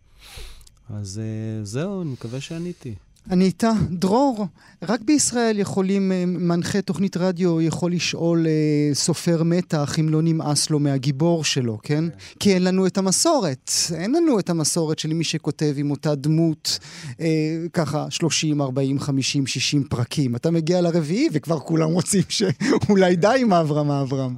אז 0.90 1.22
uh, 1.22 1.66
זהו, 1.66 2.02
אני 2.02 2.12
מקווה 2.12 2.42
שעניתי. 2.42 2.96
אני 3.32 3.46
איתה. 3.46 3.72
דרור, 3.90 4.48
רק 4.82 5.02
בישראל 5.02 5.60
יכולים, 5.60 6.12
אה, 6.12 6.26
מנחה 6.26 6.82
תוכנית 6.82 7.18
רדיו 7.18 7.62
יכול 7.62 7.92
לשאול 7.92 8.48
אה, 8.48 8.94
סופר 8.94 9.44
מתח 9.44 9.96
אם 10.00 10.10
לא 10.10 10.22
נמאס 10.22 10.70
לו 10.70 10.80
מהגיבור 10.80 11.44
שלו, 11.44 11.80
כן? 11.84 11.94
כן? 11.94 12.10
כי 12.40 12.54
אין 12.54 12.64
לנו 12.64 12.88
את 12.88 12.98
המסורת. 12.98 13.72
אין 13.96 14.12
לנו 14.12 14.40
את 14.40 14.50
המסורת 14.50 15.00
של 15.00 15.14
מי 15.14 15.24
שכותב 15.24 15.74
עם 15.78 15.92
אותה 15.92 16.16
דמות, 16.16 16.80
אה, 17.20 17.28
ככה 17.74 18.06
30, 18.10 18.62
40, 18.62 19.00
50, 19.00 19.48
60 19.48 19.84
פרקים. 19.84 20.36
אתה 20.36 20.52
מגיע 20.52 20.82
לרביעי 20.82 21.30
וכבר 21.32 21.60
כולם 21.60 21.92
רוצים 21.92 22.24
שאולי 22.30 23.16
די 23.26 23.38
עם 23.40 23.54
אברהם 23.54 23.92
אברהם. 23.92 24.36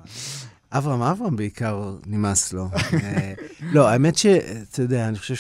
אברהם, 0.71 1.01
אברהם 1.01 1.35
בעיקר 1.35 1.95
נמאס 2.07 2.53
לו. 2.53 2.67
אה, 3.03 3.33
לא, 3.61 3.87
האמת 3.87 4.17
שאתה 4.17 4.81
יודע, 4.81 5.07
אני 5.07 5.19
חושב 5.19 5.35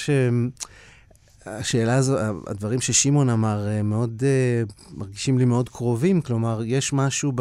שהשאלה 1.45 1.95
הזו, 1.95 2.17
הדברים 2.47 2.81
ששמעון 2.81 3.29
אמר, 3.29 3.67
אה, 3.67 3.83
מאוד, 3.83 4.23
אה, 4.25 4.63
מרגישים 4.93 5.37
לי 5.37 5.45
מאוד 5.45 5.69
קרובים. 5.69 6.21
כלומר, 6.21 6.61
יש 6.65 6.93
משהו 6.93 7.33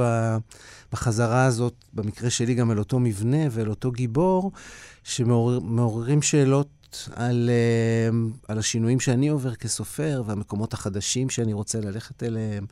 בחזרה 0.93 1.45
הזאת, 1.45 1.75
במקרה 1.93 2.31
שלי 2.31 2.55
גם 2.55 2.71
אל 2.71 2.79
אותו 2.79 2.99
מבנה 3.01 3.47
ואל 3.51 3.71
אותו 3.71 3.93
גיבור, 3.93 4.53
שמעוררים 5.05 6.23
שאלות 6.23 6.69
על, 7.15 7.51
על 8.49 8.59
השינויים 8.59 9.01
שאני 9.01 9.29
עובר 9.29 9.55
כסופר 9.55 10.23
והמקומות 10.27 10.73
החדשים 10.73 11.31
שאני 11.31 11.53
רוצה 11.53 11.81
ללכת 11.81 12.23
אליהם. 12.23 12.67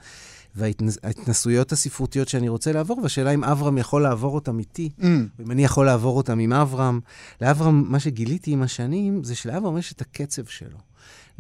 וההתנסויות 0.55 1.73
הספרותיות 1.73 2.29
שאני 2.29 2.49
רוצה 2.49 2.73
לעבור, 2.73 2.99
והשאלה 3.03 3.35
אם 3.35 3.45
אברהם 3.45 3.79
יכול 3.79 4.03
לעבור 4.03 4.35
אותם 4.35 4.59
איתי, 4.59 4.91
mm. 5.01 5.05
אם 5.41 5.51
אני 5.51 5.65
יכול 5.65 5.87
לעבור 5.87 6.17
אותם 6.17 6.39
עם 6.39 6.53
אברהם. 6.53 7.01
לאברהם, 7.41 7.85
מה 7.89 8.01
שגיליתי 8.01 8.51
עם 8.51 8.63
השנים, 8.63 9.25
זה 9.25 9.35
שלאברהם 9.35 9.79
יש 9.79 9.93
את 9.93 10.01
הקצב 10.01 10.45
שלו. 10.45 10.92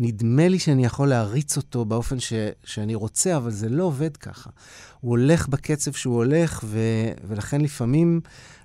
נדמה 0.02 0.48
לי 0.48 0.58
שאני 0.58 0.84
יכול 0.84 1.08
להריץ 1.08 1.56
אותו 1.56 1.84
באופן 1.84 2.20
ש, 2.20 2.32
שאני 2.64 2.94
רוצה, 2.94 3.36
אבל 3.36 3.50
זה 3.50 3.68
לא 3.68 3.84
עובד 3.84 4.16
ככה. 4.16 4.50
הוא 5.00 5.10
הולך 5.10 5.48
בקצב 5.48 5.92
שהוא 5.92 6.16
הולך, 6.16 6.60
ו, 6.64 6.78
ולכן 7.28 7.60
לפעמים 7.60 8.20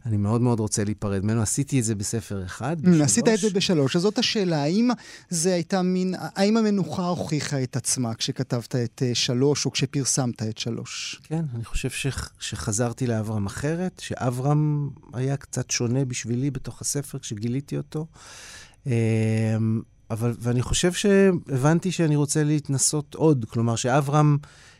אני 0.06 0.17
מאוד 0.17 0.41
מאוד 0.41 0.60
רוצה 0.60 0.84
להיפרד 0.84 1.23
ממנו. 1.23 1.41
עשיתי 1.41 1.80
את 1.80 1.84
זה 1.84 1.95
בספר 1.95 2.45
אחד, 2.45 2.82
בשלוש. 2.82 3.02
עשית 3.02 3.28
את 3.28 3.39
זה 3.39 3.50
בשלוש. 3.50 3.95
אז 3.95 4.02
זאת 4.02 4.17
השאלה, 4.17 4.63
האם 4.63 4.89
זה 5.30 5.54
הייתה 5.54 5.82
מין, 5.82 6.15
האם 6.19 6.58
המנוחה 6.58 7.08
הוכיחה 7.08 7.63
את 7.63 7.76
עצמה 7.76 8.13
כשכתבת 8.13 8.76
את 8.76 9.02
uh, 9.12 9.15
שלוש 9.15 9.65
או 9.65 9.71
כשפרסמת 9.71 10.43
את 10.43 10.58
שלוש? 10.58 11.21
כן, 11.23 11.45
אני 11.56 11.65
חושב 11.65 11.89
ש, 11.89 12.08
שחזרתי 12.39 13.08
לאברהם 13.08 13.45
אחרת, 13.45 14.00
שאברהם 14.00 14.89
היה 15.13 15.38
קצת 15.38 15.71
שונה 15.71 16.06
בשבילי 16.06 16.52
בתוך 16.52 16.82
הספר 16.82 17.19
כשגיליתי 17.19 17.78
אותו. 17.78 18.06
אבל, 20.12 20.34
ואני 20.39 20.62
חושב 20.62 20.93
שהבנתי 20.93 21.91
שאני 21.91 22.15
רוצה 22.15 22.43
להתנסות 22.43 23.15
עוד, 23.15 23.46
כלומר 23.50 23.76
שאברהם 23.76 24.38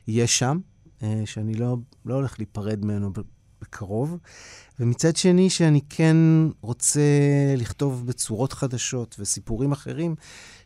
יהיה 0.08 0.28
שם, 0.28 0.60
אה, 1.04 1.22
שאני 1.26 1.54
לא, 1.54 1.78
לא 2.06 2.14
הולך 2.14 2.40
להיפרד 2.40 2.86
ממנו 2.86 3.12
בקרוב. 3.62 4.18
ומצד 4.80 5.16
שני, 5.16 5.50
שאני 5.50 5.82
כן 5.90 6.18
רוצה 6.62 7.02
לכתוב 7.58 8.08
בצורות 8.08 8.54
חדשות 8.54 9.16
וסיפורים 9.20 9.72
אחרים, 9.72 10.16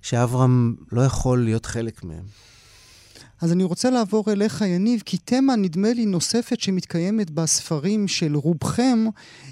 שאברהם 0.01 0.75
לא 0.91 1.01
יכול 1.01 1.43
להיות 1.43 1.65
חלק 1.65 2.03
מהם. 2.03 2.23
אז 3.41 3.51
אני 3.51 3.63
רוצה 3.63 3.89
לעבור 3.89 4.31
אליך, 4.31 4.61
יניב, 4.61 5.01
כי 5.05 5.17
תמה, 5.17 5.55
נדמה 5.55 5.93
לי, 5.93 6.05
נוספת 6.05 6.59
שמתקיימת 6.59 7.31
בספרים 7.31 8.07
של 8.07 8.35
רובכם, 8.35 9.05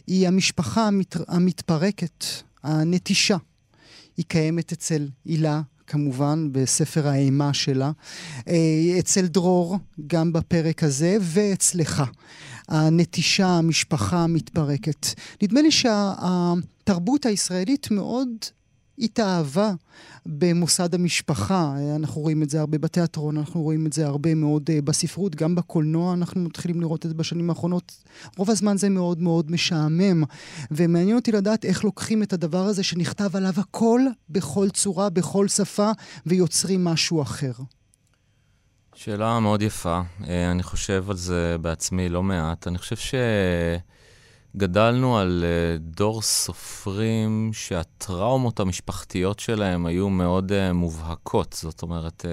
היא 0.08 0.28
המשפחה 0.28 0.88
המת... 0.88 1.16
המתפרקת, 1.28 2.26
הנטישה. 2.64 3.38
היא 4.18 4.26
קיימת 4.28 4.72
אצל 4.72 5.08
הילה, 5.26 5.62
כמובן, 5.88 6.50
בספר 6.52 7.08
האימה 7.08 7.54
שלה, 7.54 7.92
אה, 8.48 8.96
אצל 9.00 9.28
דרור, 9.28 9.78
גם 10.08 10.34
בפרק 10.34 10.84
הזה, 10.84 11.18
ואצלך. 11.22 12.04
הנטישה, 12.68 13.48
המשפחה 13.48 14.18
המתפרקת. 14.18 15.08
נדמה 15.42 15.62
לי 15.62 15.72
שהתרבות 15.72 17.26
הישראלית 17.26 17.92
מאוד 17.92 18.28
התאהבה 19.00 19.72
במוסד 20.26 20.96
המשפחה. 20.96 21.74
אנחנו 21.96 22.22
רואים 22.22 22.44
את 22.44 22.50
זה 22.50 22.60
הרבה 22.60 22.78
בתיאטרון, 22.78 23.38
אנחנו 23.38 23.62
רואים 23.62 23.88
את 23.88 23.94
זה 23.94 24.08
הרבה 24.08 24.36
מאוד 24.36 24.70
אה, 24.70 24.82
בספרות, 24.82 25.36
גם 25.36 25.56
בקולנוע 25.56 26.14
אנחנו 26.14 26.42
מתחילים 26.42 26.82
לראות 26.82 27.06
את 27.06 27.12
זה 27.12 27.16
בשנים 27.16 27.50
האחרונות. 27.50 28.04
רוב 28.38 28.50
הזמן 28.50 28.78
זה 28.78 28.90
מאוד 28.90 29.22
מאוד 29.22 29.52
משעמם, 29.52 30.24
ומעניין 30.72 31.16
אותי 31.16 31.32
לדעת 31.32 31.66
איך 31.66 31.84
לוקחים 31.84 32.24
את 32.24 32.34
הדבר 32.34 32.64
הזה 32.66 32.84
שנכתב 32.84 33.36
עליו 33.36 33.54
הכל, 33.58 34.02
בכל 34.30 34.70
צורה, 34.70 35.10
בכל 35.10 35.48
שפה, 35.48 35.92
ויוצרים 36.26 36.84
משהו 36.84 37.22
אחר. 37.22 37.52
שאלה 38.96 39.40
מאוד 39.40 39.62
יפה. 39.62 40.02
אה, 40.28 40.52
אני 40.52 40.64
חושב 40.64 41.06
על 41.10 41.18
זה 41.18 41.56
בעצמי 41.62 42.10
לא 42.10 42.24
מעט. 42.24 42.68
אני 42.68 42.78
חושב 42.78 42.96
שגדלנו 44.54 45.18
על 45.18 45.44
אה, 45.44 45.78
דור 45.80 46.22
סופרים 46.22 47.50
שהטראומות 47.54 48.60
המשפחתיות 48.60 49.40
שלהם 49.40 49.86
היו 49.86 50.10
מאוד 50.10 50.52
אה, 50.52 50.74
מובהקות. 50.74 51.56
זאת 51.62 51.82
אומרת, 51.82 52.26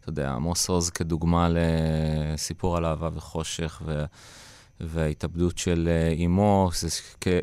אתה 0.00 0.08
יודע, 0.08 0.30
עמוס 0.30 0.68
עוז 0.68 0.90
כדוגמה 0.90 1.48
לסיפור 1.50 2.76
על 2.76 2.84
אהבה 2.84 3.08
וחושך. 3.14 3.82
וההתאבדות 4.82 5.58
של 5.58 5.88
אימו, 6.12 6.70
זה 6.74 6.88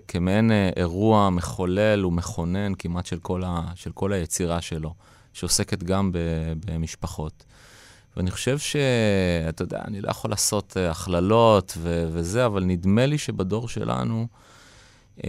כמעין 0.07 0.51
אירוע 0.75 1.29
מחולל 1.29 2.05
ומכונן 2.05 2.73
כמעט 2.79 3.05
של 3.05 3.19
כל, 3.19 3.43
ה- 3.45 3.71
של 3.75 3.91
כל 3.91 4.13
היצירה 4.13 4.61
שלו, 4.61 4.93
שעוסקת 5.33 5.83
גם 5.83 6.11
במשפחות. 6.65 7.45
ואני 8.17 8.31
חושב 8.31 8.57
שאתה 8.57 9.61
יודע, 9.61 9.81
אני 9.87 10.01
לא 10.01 10.09
יכול 10.09 10.31
לעשות 10.31 10.77
אה, 10.77 10.91
הכללות 10.91 11.73
ו- 11.77 12.07
וזה, 12.11 12.45
אבל 12.45 12.63
נדמה 12.63 13.05
לי 13.05 13.17
שבדור 13.17 13.69
שלנו, 13.69 14.27
uh, 15.17 15.21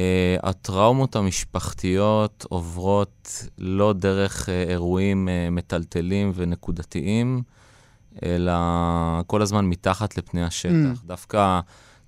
הטראומות 0.42 1.16
המשפחתיות 1.16 2.46
עוברות 2.48 3.44
לא 3.58 3.92
דרך 3.92 4.48
uh, 4.48 4.70
אירועים 4.70 5.28
uh, 5.28 5.50
מטלטלים 5.50 6.32
ונקודתיים, 6.34 7.42
אלא 8.22 8.52
כל 9.26 9.42
הזמן 9.42 9.64
מתחת 9.64 10.18
לפני 10.18 10.44
השטח. 10.44 11.02
Mm. 11.02 11.06
דווקא, 11.06 11.60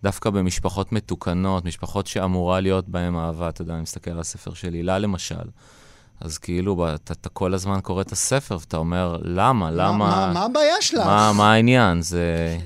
דווקא 0.02 0.30
במשפחות 0.30 0.92
מתוקנות, 0.92 1.64
משפחות 1.64 2.06
שאמורה 2.06 2.60
להיות 2.60 2.88
בהן 2.88 3.14
אהבה, 3.16 3.48
אתה 3.48 3.62
יודע, 3.62 3.74
אני 3.74 3.82
מסתכל 3.82 4.10
על 4.10 4.20
הספר 4.20 4.54
של 4.54 4.72
הילה 4.72 4.98
למשל. 4.98 5.44
אז 6.20 6.38
כאילו, 6.38 6.94
אתה, 6.94 7.12
אתה 7.12 7.28
כל 7.28 7.54
הזמן 7.54 7.80
קורא 7.80 8.02
את 8.02 8.12
הספר, 8.12 8.56
ואתה 8.61 8.76
אומר, 8.76 9.16
למה? 9.22 9.70
למה? 9.70 9.98
מה, 9.98 10.30
מה 10.35 10.44
הבעיה 10.44 10.74
שלך? 10.80 11.06
מה, 11.06 11.33
מה 11.37 11.52
העניין? 11.52 12.02
זה... 12.02 12.59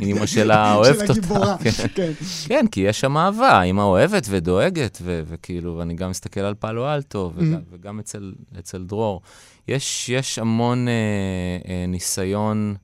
אימא 0.00 0.26
שלה 0.34 0.74
אוהבת 0.74 1.00
אותה. 1.00 1.14
של 1.14 1.20
הגיבורה, 1.20 1.56
כן. 1.58 1.70
כן. 1.94 2.12
כן, 2.46 2.66
כי 2.70 2.80
יש 2.80 3.00
שם 3.00 3.16
אהבה, 3.16 3.62
אימא 3.62 3.82
אוהבת 3.82 4.26
ודואגת, 4.30 4.98
ו- 5.02 5.22
וכאילו, 5.26 5.76
ואני 5.76 5.94
גם 5.94 6.10
מסתכל 6.10 6.40
על 6.40 6.54
פאלו 6.54 6.94
אלטו, 6.94 7.32
וגם, 7.34 7.54
mm-hmm. 7.54 7.58
וגם 7.70 7.98
אצל, 7.98 8.32
אצל 8.58 8.84
דרור. 8.84 9.22
יש, 9.68 10.08
יש 10.08 10.38
המון 10.38 10.88
אה, 10.88 10.92
אה, 11.68 11.86
ניסיון 11.88 12.74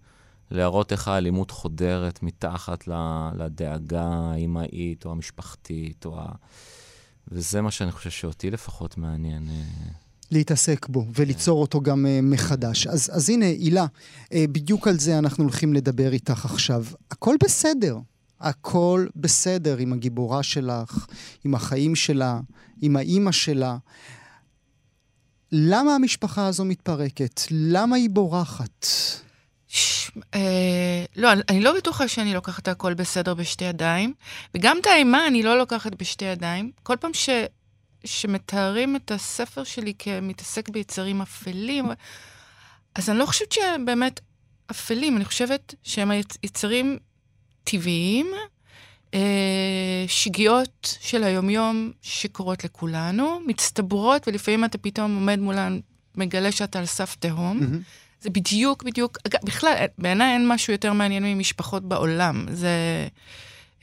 להראות 0.51 0.93
איך 0.93 1.09
האלימות 1.09 1.51
חודרת 1.51 2.23
מתחת 2.23 2.89
לדאגה 3.39 4.09
האימהית, 4.09 5.05
או 5.05 5.11
המשפחתית, 5.11 6.07
או 6.07 6.21
ה... 6.21 6.25
וזה 7.33 7.61
מה 7.63 7.71
שאני 7.71 7.93
חושב 7.93 8.11
שאותי 8.11 8.51
לפחות 8.51 8.99
מעניין. 8.99 9.49
אה, 9.49 9.63
להתעסק 10.31 10.89
בו 10.89 11.07
וליצור 11.15 11.61
אותו 11.61 11.81
גם 11.81 12.07
uh, 12.07 12.09
מחדש. 12.23 12.87
אז, 12.87 13.11
אז 13.13 13.31
הנה, 13.31 13.47
הילה, 13.47 13.87
uh, 14.25 14.29
בדיוק 14.53 14.89
על 14.89 14.99
זה 14.99 15.19
אנחנו 15.19 15.45
הולכים 15.45 15.73
לדבר 15.75 16.13
איתך 16.13 16.45
עכשיו. 16.45 16.85
הכל 17.11 17.37
בסדר. 17.43 17.99
הכל 18.41 19.07
בסדר 19.17 19.77
עם 19.77 19.93
הגיבורה 19.93 20.43
שלך, 20.43 21.07
עם 21.45 21.55
החיים 21.55 21.97
שלה, 21.97 22.41
עם 22.83 22.97
האימא 22.97 23.33
שלה. 23.33 23.77
למה 25.53 25.95
המשפחה 25.95 26.47
הזו 26.47 26.65
מתפרקת? 26.65 27.41
למה 27.51 27.97
היא 27.97 28.11
בורחת? 28.11 28.87
ש... 29.71 30.11
אה, 30.35 31.05
לא, 31.17 31.29
אני 31.49 31.61
לא 31.61 31.77
בטוחה 31.77 32.09
שאני 32.09 32.35
לוקחת 32.35 32.69
הכל 32.69 32.95
בסדר 32.95 33.35
בשתי 33.35 33.65
ידיים, 33.65 34.15
וגם 34.55 34.79
את 34.81 34.87
האימה 34.87 35.27
אני 35.27 35.43
לא 35.43 35.59
לוקחת 35.59 35.93
בשתי 35.95 36.25
ידיים. 36.25 36.71
כל 36.83 36.97
פעם 37.01 37.15
ש... 37.15 37.29
שמתארים 38.05 38.97
את 38.97 39.11
הספר 39.11 39.65
שלי 39.65 39.93
כמתעסק 39.99 40.69
ביצרים 40.69 41.23
אפלים, 41.23 41.87
אז 42.95 43.11
אני 43.11 43.19
לא 43.19 43.27
חושבת 43.27 43.53
שהם 43.53 43.85
באמת 43.85 44.21
אפלים, 44.71 45.17
אני 45.17 45.25
חושבת 45.25 45.75
שהם 45.83 46.11
יצרים 46.43 46.99
טבעיים, 47.65 48.33
אה, 49.15 50.05
שגיאות 50.07 50.97
של 51.01 51.25
היומיום 51.25 51.93
שקורות 52.03 52.65
לכולנו, 52.65 53.41
מצטברות, 53.47 54.29
ולפעמים 54.29 54.65
אתה 54.65 54.79
פתאום 54.79 55.15
עומד 55.15 55.39
מולן, 55.39 55.81
מגלה 56.15 56.53
שאתה 56.53 56.79
על 56.79 56.87
סף 56.87 57.17
תהום. 57.19 57.61
Mm-hmm. 57.61 58.10
זה 58.23 58.31
בדיוק, 58.31 58.83
בדיוק, 58.83 59.19
בכלל, 59.45 59.75
בעיניי 59.99 60.33
אין 60.33 60.49
משהו 60.49 60.73
יותר 60.73 60.93
מעניין 60.93 61.25
ממשפחות 61.25 61.83
בעולם. 61.83 62.47
זה, 62.53 62.69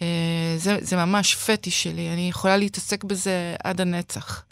אה, 0.01 0.55
זה, 0.57 0.77
זה 0.81 0.95
ממש 0.95 1.35
פטיש 1.35 1.83
שלי, 1.83 2.09
אני 2.13 2.29
יכולה 2.29 2.57
להתעסק 2.57 3.03
בזה 3.03 3.55
עד 3.63 3.81
הנצח. 3.81 4.43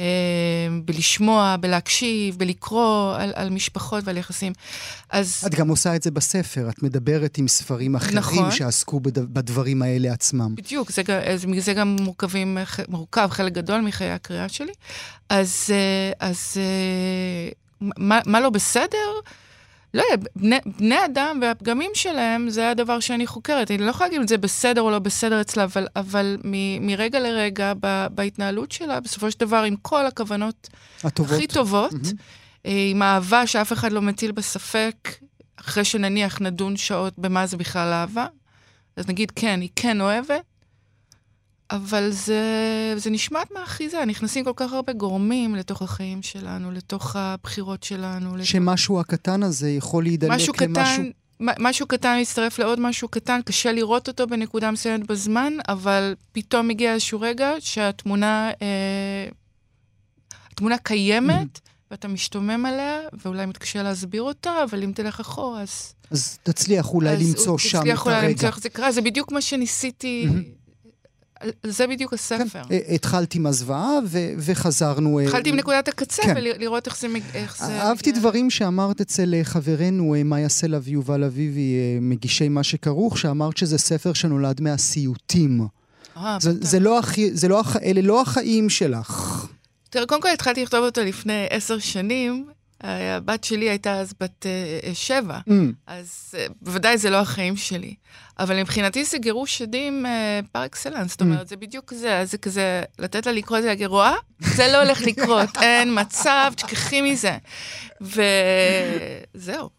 אה, 0.00 0.06
בלשמוע, 0.84 1.56
בלהקשיב, 1.60 2.38
בלקרוא 2.38 3.14
על, 3.16 3.32
על 3.34 3.50
משפחות 3.50 4.04
ועל 4.04 4.16
יחסים. 4.16 4.52
אז... 5.10 5.44
את 5.46 5.54
גם 5.54 5.68
עושה 5.68 5.96
את 5.96 6.02
זה 6.02 6.10
בספר, 6.10 6.68
את 6.68 6.82
מדברת 6.82 7.38
עם 7.38 7.48
ספרים 7.48 7.94
אחרים 7.96 8.18
נכון. 8.18 8.50
שעסקו 8.50 9.00
בד... 9.00 9.18
בדברים 9.18 9.82
האלה 9.82 10.12
עצמם. 10.12 10.54
בדיוק, 10.54 10.92
זה, 10.92 11.02
זה 11.58 11.72
גם 11.72 11.96
מורכבים, 12.00 12.58
מורכב 12.88 13.28
חלק 13.30 13.52
גדול 13.52 13.80
מחיי 13.80 14.10
הקריאה 14.10 14.48
שלי. 14.48 14.72
אז, 15.28 15.64
אה, 15.70 16.28
אז 16.28 16.56
מה, 17.80 18.20
מה 18.26 18.40
לא 18.40 18.50
בסדר? 18.50 19.12
לא 19.94 20.02
יודע, 20.12 20.26
בני, 20.36 20.56
בני 20.78 21.04
אדם 21.04 21.38
והפגמים 21.42 21.90
שלהם, 21.94 22.50
זה 22.50 22.70
הדבר 22.70 23.00
שאני 23.00 23.26
חוקרת. 23.26 23.70
אני 23.70 23.78
לא 23.78 23.90
יכולה 23.90 24.06
להגיד 24.06 24.20
אם 24.20 24.26
זה 24.26 24.38
בסדר 24.38 24.80
או 24.80 24.90
לא 24.90 24.98
בסדר 24.98 25.40
אצלה, 25.40 25.64
אבל, 25.64 25.86
אבל 25.96 26.38
מ, 26.44 26.86
מרגע 26.86 27.20
לרגע, 27.20 27.72
ב, 27.80 28.06
בהתנהלות 28.10 28.72
שלה, 28.72 29.00
בסופו 29.00 29.30
של 29.30 29.40
דבר, 29.40 29.62
עם 29.62 29.76
כל 29.82 30.06
הכוונות 30.06 30.68
הטובות. 31.04 31.32
הכי 31.36 31.46
טובות, 31.46 31.92
Mm-hmm. 31.92 32.68
עם 32.68 33.02
אהבה 33.02 33.46
שאף 33.46 33.72
אחד 33.72 33.92
לא 33.92 34.02
מטיל 34.02 34.32
בספק, 34.32 35.08
אחרי 35.56 35.84
שנניח 35.84 36.40
נדון 36.40 36.76
שעות 36.76 37.18
במה 37.18 37.46
זה 37.46 37.56
בכלל 37.56 37.92
אהבה, 37.92 38.26
אז 38.96 39.08
נגיד, 39.08 39.32
כן, 39.36 39.60
היא 39.60 39.68
כן 39.76 40.00
אוהבת, 40.00 40.42
אבל 41.70 42.10
זה, 42.10 42.42
זה 42.96 43.10
נשמט 43.10 43.50
מהאחיזה, 43.54 44.04
נכנסים 44.04 44.44
כל 44.44 44.52
כך 44.56 44.72
הרבה 44.72 44.92
גורמים 44.92 45.54
לתוך 45.54 45.82
החיים 45.82 46.22
שלנו, 46.22 46.70
לתוך 46.72 47.16
הבחירות 47.16 47.82
שלנו. 47.82 48.36
לתוך... 48.36 48.46
שמשהו 48.46 49.00
הקטן 49.00 49.42
הזה 49.42 49.70
יכול 49.70 50.02
להידלק 50.02 50.30
משהו 50.30 50.52
למשהו... 50.60 50.72
קטן, 51.02 51.10
מ- 51.40 51.62
משהו 51.66 51.86
קטן 51.86 52.18
מצטרף 52.20 52.58
לעוד 52.58 52.80
משהו 52.80 53.08
קטן, 53.08 53.40
קשה 53.44 53.72
לראות 53.72 54.08
אותו 54.08 54.26
בנקודה 54.26 54.70
מסוימת 54.70 55.06
בזמן, 55.06 55.52
אבל 55.68 56.14
פתאום 56.32 56.68
מגיע 56.68 56.92
איזשהו 56.94 57.20
רגע 57.20 57.50
שהתמונה, 57.58 58.50
אה, 58.62 59.28
התמונה 60.52 60.78
קיימת, 60.78 61.60
ואתה 61.90 62.08
משתומם 62.08 62.66
עליה, 62.66 63.00
ואולי 63.24 63.46
מתקשה 63.46 63.82
להסביר 63.82 64.22
אותה, 64.22 64.50
אבל 64.70 64.82
אם 64.82 64.92
תלך 64.94 65.20
אחורה, 65.20 65.62
אז... 65.62 65.94
אז 66.10 66.38
תצליח 66.42 66.90
אולי 66.94 67.10
אז 67.10 67.28
למצוא 67.28 67.58
שם 67.58 67.78
תצליח 67.78 68.02
את 68.02 68.06
אולי 68.06 68.16
הרגע. 68.16 68.28
למצוא 68.28 68.48
איך 68.48 68.58
זה 68.58 68.68
קרה, 68.68 68.92
זה 68.92 69.00
בדיוק 69.00 69.32
מה 69.32 69.40
שניסיתי, 69.40 70.26
על- 70.30 70.42
זה 71.62 71.86
בדיוק 71.86 72.12
הספר. 72.12 72.62
כן, 72.68 72.74
אה, 72.74 72.94
התחלת 72.94 73.34
עם 73.34 73.46
הזוועה 73.46 73.98
ו- 74.06 74.32
וחזרנו... 74.38 75.18
אה, 75.18 75.24
התחלתי 75.24 75.50
עם 75.50 75.56
נקודת 75.56 75.88
הקצה, 75.88 76.22
כן. 76.22 76.34
ולראות 76.36 76.86
איך 76.86 76.98
זה... 76.98 77.08
איך 77.34 77.58
זה 77.58 77.82
אהבתי 77.82 78.10
מגיע. 78.10 78.20
דברים 78.20 78.50
שאמרת 78.50 79.00
אצל 79.00 79.34
אה, 79.34 79.44
חברנו 79.44 80.14
אה, 80.14 80.22
מאיה 80.22 80.48
סלע 80.48 80.78
ויובל 80.82 81.24
אביבי, 81.24 81.74
אה, 81.74 81.98
מגישי 82.00 82.48
מה 82.48 82.62
שכרוך, 82.62 83.18
שאמרת 83.18 83.56
שזה 83.56 83.78
ספר 83.78 84.12
שנולד 84.12 84.60
מהסיוטים. 84.60 85.66
אה, 86.16 86.38
זה, 86.40 86.80
לא 86.80 86.98
הכי, 86.98 87.30
זה 87.34 87.48
לא, 87.48 87.62
אלה 87.82 88.00
לא 88.00 88.20
החיים 88.20 88.70
שלך. 88.70 89.46
תראה, 89.90 90.06
קודם 90.06 90.22
כל 90.22 90.28
התחלתי 90.28 90.62
לכתוב 90.62 90.80
אותו 90.80 91.04
לפני 91.04 91.46
עשר 91.50 91.78
שנים. 91.78 92.46
הבת 92.80 93.44
שלי 93.44 93.68
הייתה 93.68 93.94
אז 94.00 94.14
בת 94.20 94.46
אה, 94.46 94.94
שבע, 94.94 95.38
Mm. 95.48 95.52
אז 95.86 96.34
אה, 96.38 96.46
בוודאי 96.62 96.98
זה 96.98 97.10
לא 97.10 97.16
החיים 97.16 97.56
שלי. 97.56 97.94
אבל 98.38 98.60
מבחינתי 98.60 99.04
זה 99.04 99.18
גירוש 99.18 99.58
שדים 99.58 100.06
אה, 100.06 100.40
פר 100.52 100.64
אקסלנס, 100.64 101.10
זאת 101.10 101.20
אומרת, 101.20 101.48
זה 101.48 101.56
בדיוק 101.56 101.94
זה, 101.94 102.22
זה 102.24 102.38
כזה, 102.38 102.82
לתת 102.98 103.26
לה 103.26 103.32
לקרוא 103.32 103.58
את 103.58 103.62
זה, 103.62 103.68
להגיד, 103.68 103.86
רואה? 103.86 104.14
זה 104.40 104.66
לא 104.72 104.82
הולך 104.82 105.00
לקרות, 105.02 105.48
אין 105.62 105.98
מצב, 106.00 106.52
תשכחי 106.56 107.00
מזה. 107.12 107.36
וזהו, 109.34 109.70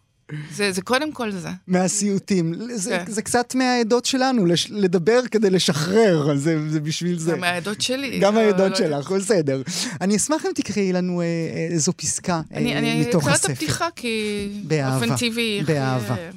זה, 0.52 0.72
זה 0.72 0.82
קודם 0.82 1.12
כל 1.12 1.30
זה. 1.30 1.48
מהסיוטים. 1.66 2.54
זה, 2.74 2.90
כן. 3.06 3.12
זה 3.12 3.22
קצת 3.22 3.54
מהעדות 3.54 4.04
שלנו, 4.04 4.46
לש, 4.46 4.70
לדבר 4.70 5.20
כדי 5.30 5.50
לשחרר, 5.50 6.36
זה, 6.36 6.70
זה 6.70 6.80
בשביל 6.80 7.18
זה. 7.18 7.32
גם 7.32 7.40
מהעדות 7.40 7.80
שלי. 7.80 8.18
גם 8.18 8.34
לא- 8.34 8.40
העדות 8.40 8.70
לא- 8.70 8.76
שלך, 8.76 9.10
בסדר. 9.12 9.62
אני 10.00 10.16
אשמח 10.16 10.46
אם 10.46 10.50
תקראי 10.54 10.92
לנו 10.92 11.20
אה, 11.20 11.26
אה, 11.26 11.66
איזו 11.70 11.92
פסקה 11.96 12.40
אה, 12.52 12.58
אני, 12.58 12.78
אני 12.78 13.00
מתוך 13.00 13.22
אקרא 13.22 13.34
את 13.34 13.38
הספר. 13.38 13.52
הפתיחה, 13.52 13.88
כי 13.96 14.48
באהבה. 14.64 15.06
באופן 15.06 15.16
טבעי... 15.16 15.62
באהבה. 15.66 16.16
אה, 16.16 16.30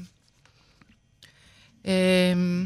אמ, 1.86 2.66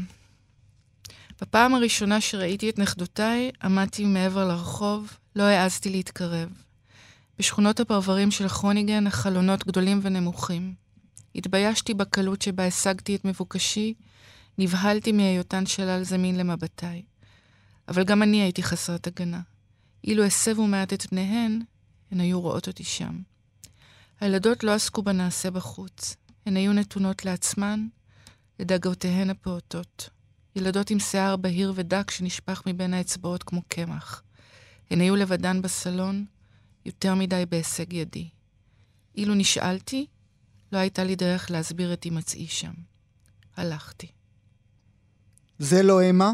בפעם 1.40 1.74
הראשונה 1.74 2.20
שראיתי 2.20 2.70
את 2.70 2.78
נכדותיי, 2.78 3.50
עמדתי 3.62 4.04
מעבר 4.04 4.48
לרחוב, 4.48 5.12
לא 5.36 5.42
העזתי 5.42 5.90
להתקרב. 5.90 6.48
בשכונות 7.38 7.80
הפרברים 7.80 8.30
של 8.30 8.48
כרוניגן 8.48 9.06
החלונות 9.06 9.66
גדולים 9.66 10.00
ונמוכים. 10.02 10.85
התביישתי 11.36 11.94
בקלות 11.94 12.42
שבה 12.42 12.66
השגתי 12.66 13.16
את 13.16 13.24
מבוקשי, 13.24 13.94
נבהלתי 14.58 15.12
מהיותן 15.12 15.66
שלל 15.66 16.02
זמין 16.02 16.36
למבטיי. 16.36 17.02
אבל 17.88 18.04
גם 18.04 18.22
אני 18.22 18.42
הייתי 18.42 18.62
חסרת 18.62 19.06
הגנה. 19.06 19.40
אילו 20.04 20.24
הסבו 20.24 20.66
מעט 20.66 20.92
את 20.92 21.02
פניהן, 21.02 21.62
הן 22.10 22.20
היו 22.20 22.40
רואות 22.40 22.68
אותי 22.68 22.84
שם. 22.84 23.20
הילדות 24.20 24.64
לא 24.64 24.70
עסקו 24.70 25.02
בנעשה 25.02 25.50
בחוץ. 25.50 26.16
הן 26.46 26.56
היו 26.56 26.72
נתונות 26.72 27.24
לעצמן, 27.24 27.86
לדאגותיהן 28.60 29.30
הפעוטות. 29.30 30.10
ילדות 30.56 30.90
עם 30.90 30.98
שיער 30.98 31.36
בהיר 31.36 31.72
ודק 31.76 32.10
שנשפך 32.10 32.62
מבין 32.66 32.94
האצבעות 32.94 33.42
כמו 33.42 33.62
קמח. 33.68 34.22
הן 34.90 35.00
היו 35.00 35.16
לבדן 35.16 35.62
בסלון, 35.62 36.24
יותר 36.86 37.14
מדי 37.14 37.44
בהישג 37.48 37.92
ידי. 37.92 38.28
אילו 39.16 39.34
נשאלתי, 39.34 40.06
לא 40.76 40.80
הייתה 40.80 41.04
לי 41.04 41.16
דרך 41.16 41.50
להסביר 41.50 41.92
את 41.92 42.04
הימצאי 42.04 42.46
שם. 42.46 42.72
הלכתי. 43.56 44.06
זה 45.58 45.82
לא 45.82 46.10
אמה? 46.10 46.32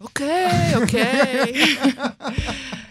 אוקיי, 0.00 0.76
אוקיי. 0.76 1.52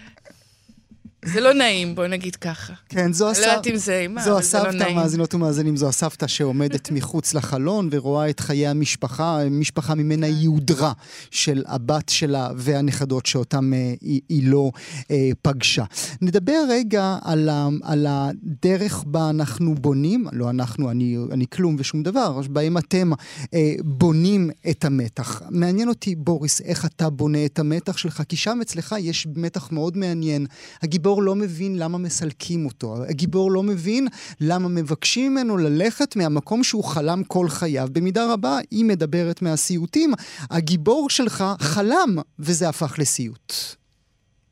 זה 1.26 1.42
לא 1.42 1.54
נעים, 1.54 1.96
בוא 1.96 2.08
נגיד 2.08 2.36
ככה. 2.36 2.74
כן, 2.90 3.14
זו 3.14 3.26
אני 3.26 3.28
לא 3.28 3.32
הסבתא. 3.32 3.50
יודעת 3.50 3.68
אם 3.68 3.76
זה 3.76 4.00
אימה, 4.00 4.24
זו 4.24 4.34
אבל 4.34 4.44
זה 4.44 4.58
לא 4.58 4.64
הסבתא, 4.64 4.84
נעים. 4.84 4.96
מאזינות 4.96 5.34
ומאזינים, 5.34 5.76
זו 5.76 5.90
הסבתא 5.90 6.28
שעומדת 6.28 6.92
מחוץ 6.96 7.34
לחלון 7.34 7.90
ורואה 7.92 8.30
את 8.30 8.40
חיי 8.40 8.68
המשפחה, 8.68 9.40
משפחה 9.52 9.96
ממנה 9.96 10.28
כן. 10.28 10.34
היא 10.34 10.48
הודרה 10.48 10.92
של 11.32 11.64
הבת 11.68 12.10
שלה 12.10 12.50
והנכדות 12.56 13.26
שאותם 13.26 13.74
אה, 13.74 13.94
היא, 14.02 14.22
היא 14.30 14.48
לא 14.48 14.72
אה, 15.12 15.30
פגשה. 15.42 15.84
נדבר 16.22 16.60
רגע 16.70 17.18
על, 17.22 17.50
ה, 17.50 17.68
על 17.84 18.08
הדרך 18.10 19.04
בה 19.08 19.30
אנחנו 19.30 19.76
בונים, 19.76 20.28
לא 20.32 20.50
אנחנו, 20.50 20.92
אני, 20.92 21.18
אני 21.32 21.46
כלום 21.48 21.76
ושום 21.80 22.04
דבר, 22.04 22.42
בהם 22.50 22.78
אתם 22.78 23.12
אה, 23.54 23.74
בונים 23.84 24.50
את 24.70 24.86
המתח. 24.86 25.42
מעניין 25.50 25.90
אותי, 25.90 26.16
בוריס, 26.16 26.62
איך 26.62 26.86
אתה 26.86 27.10
בונה 27.10 27.46
את 27.46 27.60
המתח 27.60 27.98
שלך, 27.98 28.24
כי 28.30 28.36
שם 28.36 28.60
אצלך 28.62 28.96
יש 29.00 29.28
מתח 29.36 29.72
מאוד 29.72 29.98
מעניין. 29.98 30.46
הגיבור 30.82 31.13
לא 31.22 31.36
מבין 31.36 31.80
למה 31.80 31.98
מסלקים 31.98 32.66
אותו. 32.66 32.96
הגיבור 33.10 33.52
לא 33.52 33.64
מבין 33.64 34.08
למה 34.40 34.68
מבקשים 34.68 35.32
ממנו 35.32 35.58
ללכת 35.58 36.16
מהמקום 36.16 36.64
שהוא 36.64 36.84
חלם 36.84 37.24
כל 37.24 37.50
חייו. 37.50 37.88
במידה 37.92 38.34
רבה, 38.34 38.60
היא 38.72 38.86
מדברת 38.86 39.42
מהסיוטים. 39.42 40.14
הגיבור 40.50 41.10
שלך 41.10 41.44
חלם, 41.60 42.18
וזה 42.40 42.70
הפך 42.70 43.00
לסיוט. 43.00 43.54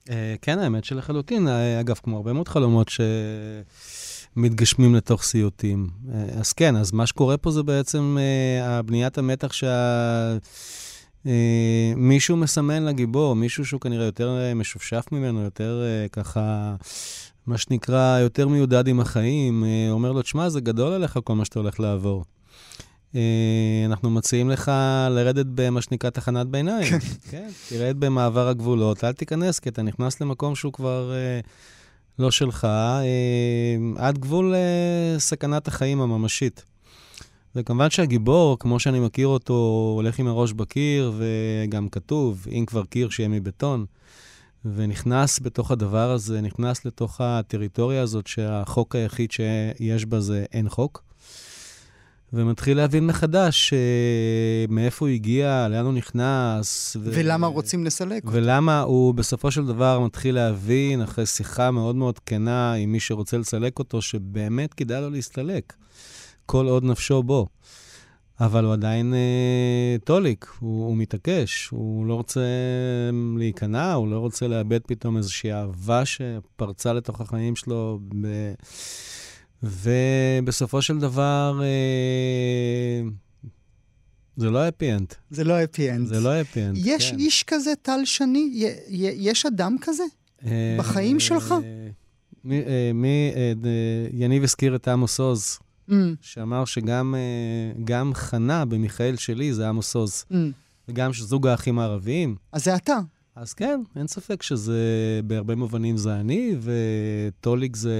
אה, 0.09 0.35
כן, 0.41 0.59
האמת 0.59 0.83
שלחלוטין. 0.83 1.47
אה, 1.47 1.79
אגב, 1.79 1.99
כמו 2.03 2.17
הרבה 2.17 2.33
מאוד 2.33 2.47
חלומות 2.47 2.91
שמתגשמים 4.35 4.95
לתוך 4.95 5.23
סיוטים. 5.23 5.87
אה, 6.13 6.25
אז 6.39 6.53
כן, 6.53 6.75
אז 6.75 6.91
מה 6.91 7.07
שקורה 7.07 7.37
פה 7.37 7.51
זה 7.51 7.63
בעצם 7.63 8.17
הבניית 8.61 9.17
המתח 9.17 9.53
שה... 9.53 10.37
אה, 11.25 11.93
מישהו 11.95 12.37
מסמן 12.37 12.83
לגיבור, 12.85 13.35
מישהו 13.35 13.65
שהוא 13.65 13.81
כנראה 13.81 14.05
יותר 14.05 14.37
אה, 14.37 14.53
משופשף 14.53 15.05
ממנו, 15.11 15.41
יותר 15.41 15.81
אה, 15.83 16.07
ככה, 16.07 16.75
מה 17.47 17.57
שנקרא, 17.57 18.19
יותר 18.19 18.47
מיודד 18.47 18.87
עם 18.87 18.99
החיים, 18.99 19.63
אומר 19.89 20.11
לו, 20.11 20.21
תשמע, 20.21 20.49
זה 20.49 20.61
גדול 20.61 20.93
עליך 20.93 21.19
כל 21.23 21.35
מה 21.35 21.45
שאתה 21.45 21.59
הולך 21.59 21.79
לעבור. 21.79 22.25
אנחנו 23.85 24.09
מציעים 24.09 24.49
לך 24.49 24.71
לרדת 25.09 25.45
במה 25.55 25.81
שנקרא 25.81 26.09
תחנת 26.09 26.47
ביניים. 26.47 26.93
כן, 27.31 27.49
תרד 27.69 27.95
במעבר 27.99 28.47
הגבולות, 28.47 29.03
אל 29.03 29.13
תיכנס, 29.13 29.59
כי 29.59 29.69
אתה 29.69 29.81
נכנס 29.81 30.21
למקום 30.21 30.55
שהוא 30.55 30.73
כבר 30.73 31.13
לא 32.19 32.31
שלך, 32.31 32.67
עד 33.97 34.17
גבול 34.17 34.53
סכנת 35.17 35.67
החיים 35.67 36.01
הממשית. 36.01 36.70
וכמובן 37.55 37.89
שהגיבור, 37.89 38.59
כמו 38.59 38.79
שאני 38.79 38.99
מכיר 38.99 39.27
אותו, 39.27 39.91
הולך 39.95 40.19
עם 40.19 40.27
הראש 40.27 40.53
בקיר, 40.53 41.13
וגם 41.17 41.89
כתוב, 41.89 42.45
אם 42.51 42.65
כבר 42.67 42.85
קיר, 42.85 43.09
שיהיה 43.09 43.29
מבטון. 43.29 43.85
ונכנס 44.65 45.39
בתוך 45.39 45.71
הדבר 45.71 46.11
הזה, 46.11 46.41
נכנס 46.41 46.85
לתוך 46.85 47.21
הטריטוריה 47.21 48.01
הזאת, 48.01 48.27
שהחוק 48.27 48.95
היחיד 48.95 49.31
שיש 49.31 50.05
בה 50.05 50.19
זה 50.19 50.45
אין 50.53 50.69
חוק. 50.69 51.03
ומתחיל 52.33 52.77
להבין 52.77 53.07
מחדש 53.07 53.73
אה, 53.73 54.65
מאיפה 54.69 55.05
הוא 55.05 55.13
הגיע, 55.13 55.67
לאן 55.69 55.85
הוא 55.85 55.93
נכנס. 55.93 56.97
ו... 56.99 57.09
ולמה 57.13 57.47
רוצים 57.47 57.85
לסלק 57.85 58.23
אותו? 58.23 58.35
ולמה 58.35 58.81
הוא 58.81 59.13
בסופו 59.13 59.51
של 59.51 59.65
דבר 59.65 59.99
מתחיל 59.99 60.35
להבין, 60.35 61.01
אחרי 61.01 61.25
שיחה 61.25 61.71
מאוד 61.71 61.95
מאוד 61.95 62.19
כנה 62.19 62.73
עם 62.73 62.91
מי 62.91 62.99
שרוצה 62.99 63.37
לסלק 63.37 63.79
אותו, 63.79 64.01
שבאמת 64.01 64.73
כדאי 64.73 65.01
לו 65.01 65.09
להסתלק, 65.09 65.73
כל 66.45 66.67
עוד 66.67 66.83
נפשו 66.83 67.23
בו. 67.23 67.47
אבל 68.39 68.65
הוא 68.65 68.73
עדיין 68.73 69.13
אה, 69.13 69.95
טוליק, 70.03 70.51
הוא, 70.59 70.85
הוא 70.85 70.97
מתעקש, 70.97 71.67
הוא 71.67 72.05
לא 72.05 72.13
רוצה 72.13 72.41
להיכנע, 73.37 73.93
הוא 73.93 74.07
לא 74.07 74.19
רוצה 74.19 74.47
לאבד 74.47 74.79
פתאום 74.87 75.17
איזושהי 75.17 75.53
אהבה 75.53 76.03
שפרצה 76.05 76.93
לתוך 76.93 77.21
החיים 77.21 77.55
שלו. 77.55 77.99
ב... 78.21 78.27
ובסופו 79.63 80.81
של 80.81 80.99
דבר, 80.99 81.61
אה, 81.63 83.09
זה 84.37 84.49
לא 84.49 84.67
happy 84.67 84.93
end. 84.93 85.13
זה 85.29 85.43
לא 85.43 85.59
happy 85.59 85.91
end. 85.91 86.07
זה 86.07 86.19
לא 86.19 86.33
happy 86.33 86.65
end, 86.65 86.77
יש 86.77 87.11
כן. 87.11 87.19
איש 87.19 87.43
כזה, 87.43 87.73
טל 87.81 87.99
שני? 88.05 88.69
יש 89.17 89.45
אדם 89.45 89.75
כזה? 89.81 90.03
בחיים 90.79 91.19
שלך? 91.19 91.51
אה, 91.51 91.57
מי, 92.43 92.61
אה, 92.61 92.91
מי, 92.93 93.31
אה, 93.35 93.53
יניב 94.13 94.43
הזכיר 94.43 94.75
את 94.75 94.87
עמוס 94.87 95.19
עוז. 95.19 95.59
אממ. 95.91 95.93
שאמר 96.21 96.65
שגם 96.65 97.15
אה, 97.15 97.81
גם 97.83 98.13
חנה 98.13 98.65
במיכאל 98.65 99.15
שלי 99.15 99.53
זה 99.53 99.69
עמוס 99.69 99.95
עוז, 99.95 100.25
אממ. 100.31 100.35
וגם 100.87 101.13
זוג 101.13 101.47
האחים 101.47 101.79
הערביים. 101.79 102.35
אז 102.51 102.63
זה 102.63 102.75
אתה. 102.75 102.99
אז 103.35 103.53
כן, 103.53 103.81
אין 103.95 104.07
ספק 104.07 104.43
שזה, 104.43 104.79
בהרבה 105.23 105.55
מובנים 105.55 105.97
זה 105.97 106.15
אני, 106.15 106.55
וטוליק 106.61 107.75
זה 107.75 107.95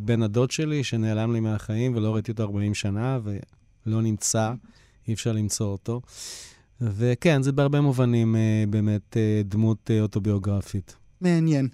בן 0.00 0.22
הדוד 0.22 0.50
שלי 0.50 0.84
שנעלם 0.84 1.32
לי 1.32 1.40
מהחיים 1.40 1.96
ולא 1.96 2.14
ראיתי 2.14 2.30
אותו 2.30 2.42
40 2.42 2.74
שנה, 2.74 3.18
ולא 3.24 4.02
נמצא, 4.02 4.52
אי 5.08 5.14
אפשר 5.14 5.32
למצוא 5.32 5.66
אותו. 5.66 6.00
וכן, 6.80 7.42
זה 7.42 7.52
בהרבה 7.52 7.80
מובנים 7.80 8.36
אה, 8.36 8.64
באמת 8.70 9.16
אה, 9.16 9.42
דמות 9.44 9.90
אוטוביוגרפית. 10.00 10.96
מעניין. 11.20 11.68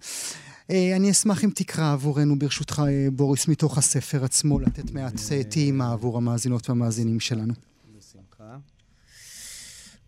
אה, 0.70 0.96
אני 0.96 1.10
אשמח 1.10 1.44
אם 1.44 1.50
תקרא 1.54 1.92
עבורנו, 1.92 2.38
ברשותך, 2.38 2.82
אה, 2.88 3.08
בוריס, 3.12 3.48
מתוך 3.48 3.78
הספר 3.78 4.24
עצמו, 4.24 4.60
לתת 4.60 4.90
מעט 4.90 5.14
טעימה 5.50 5.92
עבור 5.92 6.16
המאזינות 6.16 6.68
והמאזינים 6.70 7.20
שלנו. 7.20 7.54
בשמחה. 7.98 8.56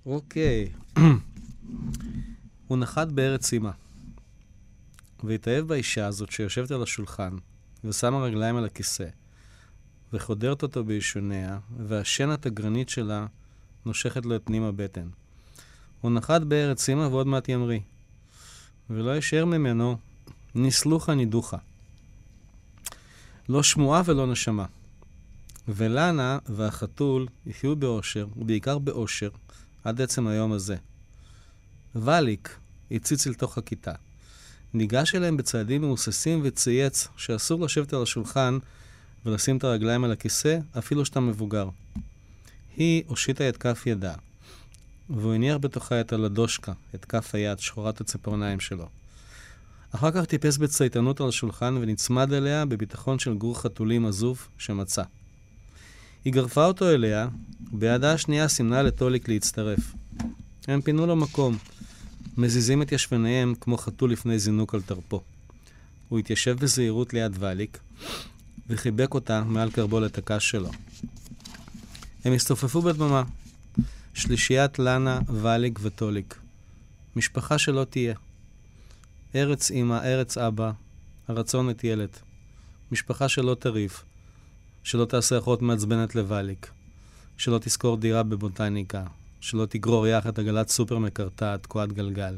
אוקיי. 0.07 0.73
הוא 2.69 2.79
נחת 2.79 3.09
בארץ 3.09 3.53
אימה, 3.53 3.71
והתאהב 5.25 5.69
באישה 5.69 6.07
הזאת 6.07 6.31
שיושבת 6.31 6.71
על 6.71 6.83
השולחן, 6.83 7.37
ושמה 7.85 8.19
רגליים 8.19 8.57
על 8.57 8.64
הכיסא, 8.64 9.07
וחודרת 10.12 10.62
אותו 10.62 10.85
בישוניה, 10.85 11.59
והשן 11.87 12.31
התגרנית 12.31 12.88
שלה 12.88 13.27
נושכת 13.87 14.27
לו 14.27 14.37
את 14.37 14.43
פנים 14.45 14.62
הבטן. 14.62 15.09
הוא 16.01 16.11
נחת 16.11 16.43
בארץ 16.43 16.88
אימה 16.88 17.09
ועוד 17.09 17.27
מעט 17.27 17.49
ימריא, 17.49 17.81
ולא 18.90 19.11
יישאר 19.11 19.45
ממנו 19.45 19.97
נסלוחה 20.55 21.14
נידוחה. 21.14 21.57
לא 23.49 23.62
שמועה 23.62 24.03
ולא 24.05 24.27
נשמה. 24.27 24.67
ולנה 25.69 26.38
והחתול 26.47 27.27
יחיו 27.47 27.77
באושר, 27.77 28.27
ובעיקר 28.37 28.79
באושר, 28.79 29.31
עד 29.85 30.01
עצם 30.01 30.27
היום 30.27 30.53
הזה. 30.53 30.77
ואליק 31.95 32.59
הציץ 32.90 33.27
אל 33.27 33.35
תוך 33.35 33.59
הכיתה. 33.59 33.93
ניגש 34.75 35.14
אליהם 35.14 35.37
בצעדים 35.37 35.81
מהוססים 35.81 36.40
וצייץ 36.45 37.09
שאסור 37.17 37.64
לשבת 37.64 37.93
על 37.93 38.03
השולחן 38.03 38.59
ולשים 39.27 39.57
את 39.57 39.64
הרגליים 39.64 40.05
על 40.05 40.12
הכיסא, 40.12 40.59
אפילו 40.79 41.05
שאתה 41.05 41.21
מבוגר. 41.21 41.69
היא 42.77 43.03
הושיטה 43.07 43.49
את 43.49 43.57
כף 43.57 43.83
ידה, 43.87 44.14
והוא 45.11 45.35
הניח 45.35 45.57
בתוכה 45.57 46.01
את 46.01 46.12
הלדושקה, 46.12 46.73
את 46.95 47.05
כף 47.05 47.35
היד, 47.35 47.59
שחורת 47.59 48.01
הציפורניים 48.01 48.61
שלו. 48.61 48.88
אחר 49.94 50.11
כך 50.11 50.24
טיפס 50.24 50.57
בצייתנות 50.57 51.20
על 51.20 51.28
השולחן 51.28 51.76
ונצמד 51.80 52.33
אליה 52.33 52.64
בביטחון 52.64 53.18
של 53.18 53.35
גור 53.35 53.61
חתולים 53.61 54.07
עזוב 54.07 54.48
שמצא. 54.59 55.02
היא 56.24 56.33
גרפה 56.33 56.64
אותו 56.64 56.90
אליה, 56.90 57.28
בידה 57.61 58.12
השנייה 58.12 58.48
סימנה 58.48 58.83
לטוליק 58.83 59.28
להצטרף. 59.28 59.94
הם 60.68 60.80
פינו 60.80 61.07
לו 61.07 61.16
מקום, 61.16 61.59
מזיזים 62.37 62.83
את 62.83 62.92
ישבניהם 62.92 63.54
כמו 63.61 63.76
חתול 63.76 64.12
לפני 64.12 64.38
זינוק 64.38 64.74
על 64.74 64.83
טרפו. 64.83 65.22
הוא 66.09 66.18
התיישב 66.18 66.57
בזהירות 66.61 67.14
ליד 67.14 67.37
ואליק, 67.38 67.78
וחיבק 68.68 69.14
אותה 69.14 69.44
מעל 69.44 69.70
קרבולת 69.70 70.18
הקש 70.18 70.50
שלו. 70.50 70.70
הם 72.24 72.33
הסתופפו 72.33 72.83
בדממה, 72.83 73.22
שלישיית 74.14 74.78
לנה, 74.78 75.20
ואליק 75.28 75.78
וטוליק. 75.83 76.38
משפחה 77.16 77.59
שלא 77.59 77.85
תהיה. 77.85 78.14
ארץ 79.35 79.70
אמא, 79.70 79.94
ארץ 80.05 80.38
אבא, 80.38 80.73
הרצון 81.29 81.70
את 81.70 81.85
ילד. 81.85 82.09
משפחה 82.92 83.29
שלא 83.29 83.55
תריב, 83.61 83.92
שלא 84.83 85.05
תעשה 85.05 85.38
אחות 85.38 85.62
מעצבנת 85.62 86.14
לוואליק, 86.14 86.70
שלא 87.37 87.59
תשכור 87.59 87.97
דירה 87.97 88.23
בבוטניקה, 88.23 89.05
שלא 89.40 89.66
תגרור 89.66 90.07
יחד 90.07 90.38
עגלת 90.40 90.68
סופר 90.68 90.99
מקרטעת, 90.99 91.62
תקועת 91.62 91.92
גלגל. 91.92 92.37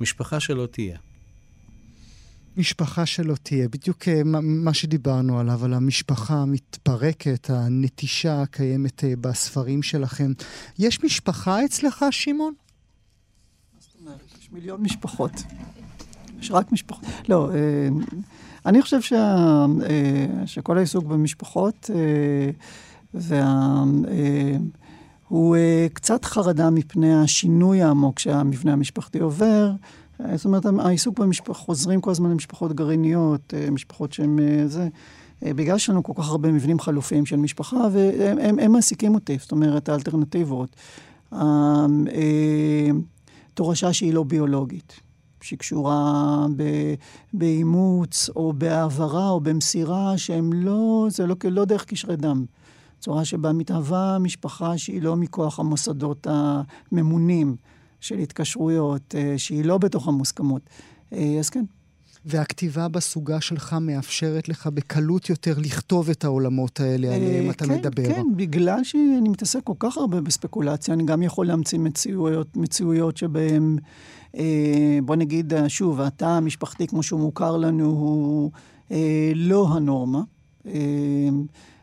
משפחה 0.00 0.40
שלא 0.40 0.66
תהיה. 0.66 0.98
משפחה 2.56 3.06
שלא 3.06 3.34
תהיה, 3.42 3.68
בדיוק 3.68 4.08
אה, 4.08 4.22
מה- 4.24 4.40
מה 4.40 4.74
שדיברנו 4.74 5.40
עליו, 5.40 5.64
על 5.64 5.74
המשפחה 5.74 6.34
המתפרקת, 6.34 7.50
הנטישה 7.50 8.42
הקיימת 8.42 9.04
אה, 9.04 9.12
בספרים 9.20 9.82
שלכם. 9.82 10.32
יש 10.78 11.04
משפחה 11.04 11.64
אצלך, 11.64 12.04
שמעון? 12.10 12.54
יש 14.48 14.52
מיליון 14.52 14.82
משפחות. 14.82 15.32
יש 16.40 16.50
רק 16.50 16.72
משפחות. 16.72 17.04
לא, 17.28 17.50
אה, 17.50 17.88
אני 18.66 18.82
חושב 18.82 19.00
שה, 19.00 19.36
אה, 19.90 20.46
שכל 20.46 20.78
העיסוק 20.78 21.04
במשפחות 21.04 21.90
אה, 21.94 22.50
וה, 23.14 23.84
הוא 25.28 25.56
קצת 25.92 26.24
חרדה 26.24 26.70
מפני 26.70 27.14
השינוי 27.14 27.82
העמוק 27.82 28.18
שהמבנה 28.18 28.72
המשפחתי 28.72 29.18
עובר. 29.18 29.70
זאת 30.34 30.44
אומרת, 30.44 30.66
העיסוק 30.78 31.18
במשפחות, 31.18 31.56
חוזרים 31.56 32.00
כל 32.00 32.10
הזמן 32.10 32.30
למשפחות 32.30 32.72
גרעיניות, 32.72 33.54
משפחות 33.72 34.12
שהן 34.12 34.38
זה. 34.66 34.88
בגלל 35.42 35.78
שיש 35.78 35.90
לנו 35.90 36.02
כל 36.02 36.12
כך 36.16 36.28
הרבה 36.28 36.52
מבנים 36.52 36.80
חלופיים 36.80 37.26
של 37.26 37.36
משפחה, 37.36 37.76
והם 37.92 38.38
הם, 38.38 38.58
הם 38.58 38.72
מעסיקים 38.72 39.14
אותי, 39.14 39.36
זאת 39.40 39.52
אומרת, 39.52 39.88
האלטרנטיבות. 39.88 40.76
תורשה 43.58 43.92
שהיא 43.92 44.14
לא 44.14 44.22
ביולוגית, 44.24 45.00
שהיא 45.40 45.58
קשורה 45.58 46.46
ב- 46.56 46.94
באימוץ 47.32 48.30
או 48.36 48.52
בהעברה 48.52 49.28
או 49.30 49.40
במסירה, 49.40 50.18
שהם 50.18 50.52
לא, 50.52 51.06
זה 51.10 51.26
לא, 51.26 51.36
לא 51.44 51.64
דרך 51.64 51.84
קשרי 51.84 52.16
דם. 52.16 52.44
צורה 53.00 53.24
שבה 53.24 53.52
מתהווה 53.52 54.18
משפחה 54.18 54.78
שהיא 54.78 55.02
לא 55.02 55.16
מכוח 55.16 55.60
המוסדות 55.60 56.26
הממונים 56.30 57.56
של 58.00 58.18
התקשרויות, 58.18 59.14
אה, 59.14 59.34
שהיא 59.38 59.64
לא 59.64 59.78
בתוך 59.78 60.08
המוסכמות. 60.08 60.62
אה, 61.12 61.36
אז 61.38 61.50
כן, 61.50 61.64
והכתיבה 62.28 62.88
בסוגה 62.88 63.40
שלך 63.40 63.76
מאפשרת 63.80 64.48
לך 64.48 64.66
בקלות 64.66 65.28
יותר 65.28 65.54
לכתוב 65.58 66.10
את 66.10 66.24
העולמות 66.24 66.80
האלה 66.80 67.14
עליהם 67.14 67.46
אה, 67.46 67.50
אתה 67.50 67.64
כן, 67.66 67.74
מדבר. 67.74 68.14
כן, 68.14 68.26
בגלל 68.36 68.84
שאני 68.84 69.28
מתעסק 69.28 69.60
כל 69.64 69.74
כך 69.78 69.96
הרבה 69.96 70.20
בספקולציה, 70.20 70.94
אני 70.94 71.04
גם 71.04 71.22
יכול 71.22 71.46
להמציא 71.46 71.78
מציאויות, 71.78 72.56
מציאויות 72.56 73.16
שבהן, 73.16 73.78
אה, 74.36 74.98
בוא 75.04 75.16
נגיד, 75.16 75.54
אה, 75.54 75.68
שוב, 75.68 76.00
התא 76.00 76.24
המשפחתי 76.24 76.86
כמו 76.86 77.02
שהוא 77.02 77.20
מוכר 77.20 77.56
לנו 77.56 77.84
הוא 77.84 78.50
אה, 78.92 79.32
לא 79.34 79.68
הנורמה. 79.72 80.20
אה, 80.66 81.28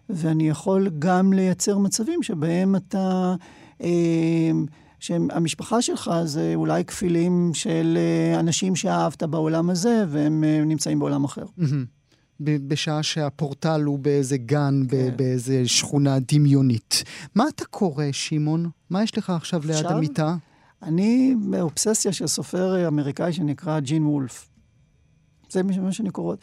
ואני 0.10 0.49
יכול 0.49 0.89
גם 0.99 1.34
לייצר 1.34 1.77
מצבים 1.77 2.23
שבהם 2.23 2.75
אתה... 2.75 3.36
אה, 3.81 4.51
שהמשפחה 5.06 5.82
שלך 5.82 6.12
זה 6.24 6.52
אולי 6.56 6.86
כפילים 6.86 7.52
של 7.54 7.98
אה, 7.98 8.39
אנשים 8.39 8.76
שאהבת 8.76 9.24
בעולם 9.24 9.70
הזה, 9.70 10.06
והם 10.10 10.44
אה, 10.44 10.63
נמצאים 10.65 11.00
בעולם 11.00 11.24
אחר. 11.24 11.46
בשעה 12.39 13.04
שהפורטל 13.04 13.82
הוא 13.84 14.00
באיזה 14.00 14.38
גן, 14.38 14.84
כן. 14.89 15.18
באיזה 15.18 15.68
שכונה 15.68 16.18
דמיונית. 16.20 17.04
מה 17.36 17.44
אתה 17.56 17.65
קורא, 17.65 18.06
שמעון? 18.12 18.70
מה 18.89 19.04
יש 19.04 19.18
לך 19.18 19.30
עכשיו 19.30 19.62
ליד 19.65 19.76
עכשיו? 19.76 19.91
המיטה? 19.91 20.36
אני 20.84 21.36
באובססיה 21.50 22.13
של 22.13 22.28
סופר 22.28 22.88
אמריקאי 22.88 23.34
שנקרא 23.34 23.80
ג'ין 23.80 24.06
וולף. 24.06 24.50
זה 25.49 25.63
מה 25.63 25.91
שאני 25.91 26.10
קורא. 26.10 26.36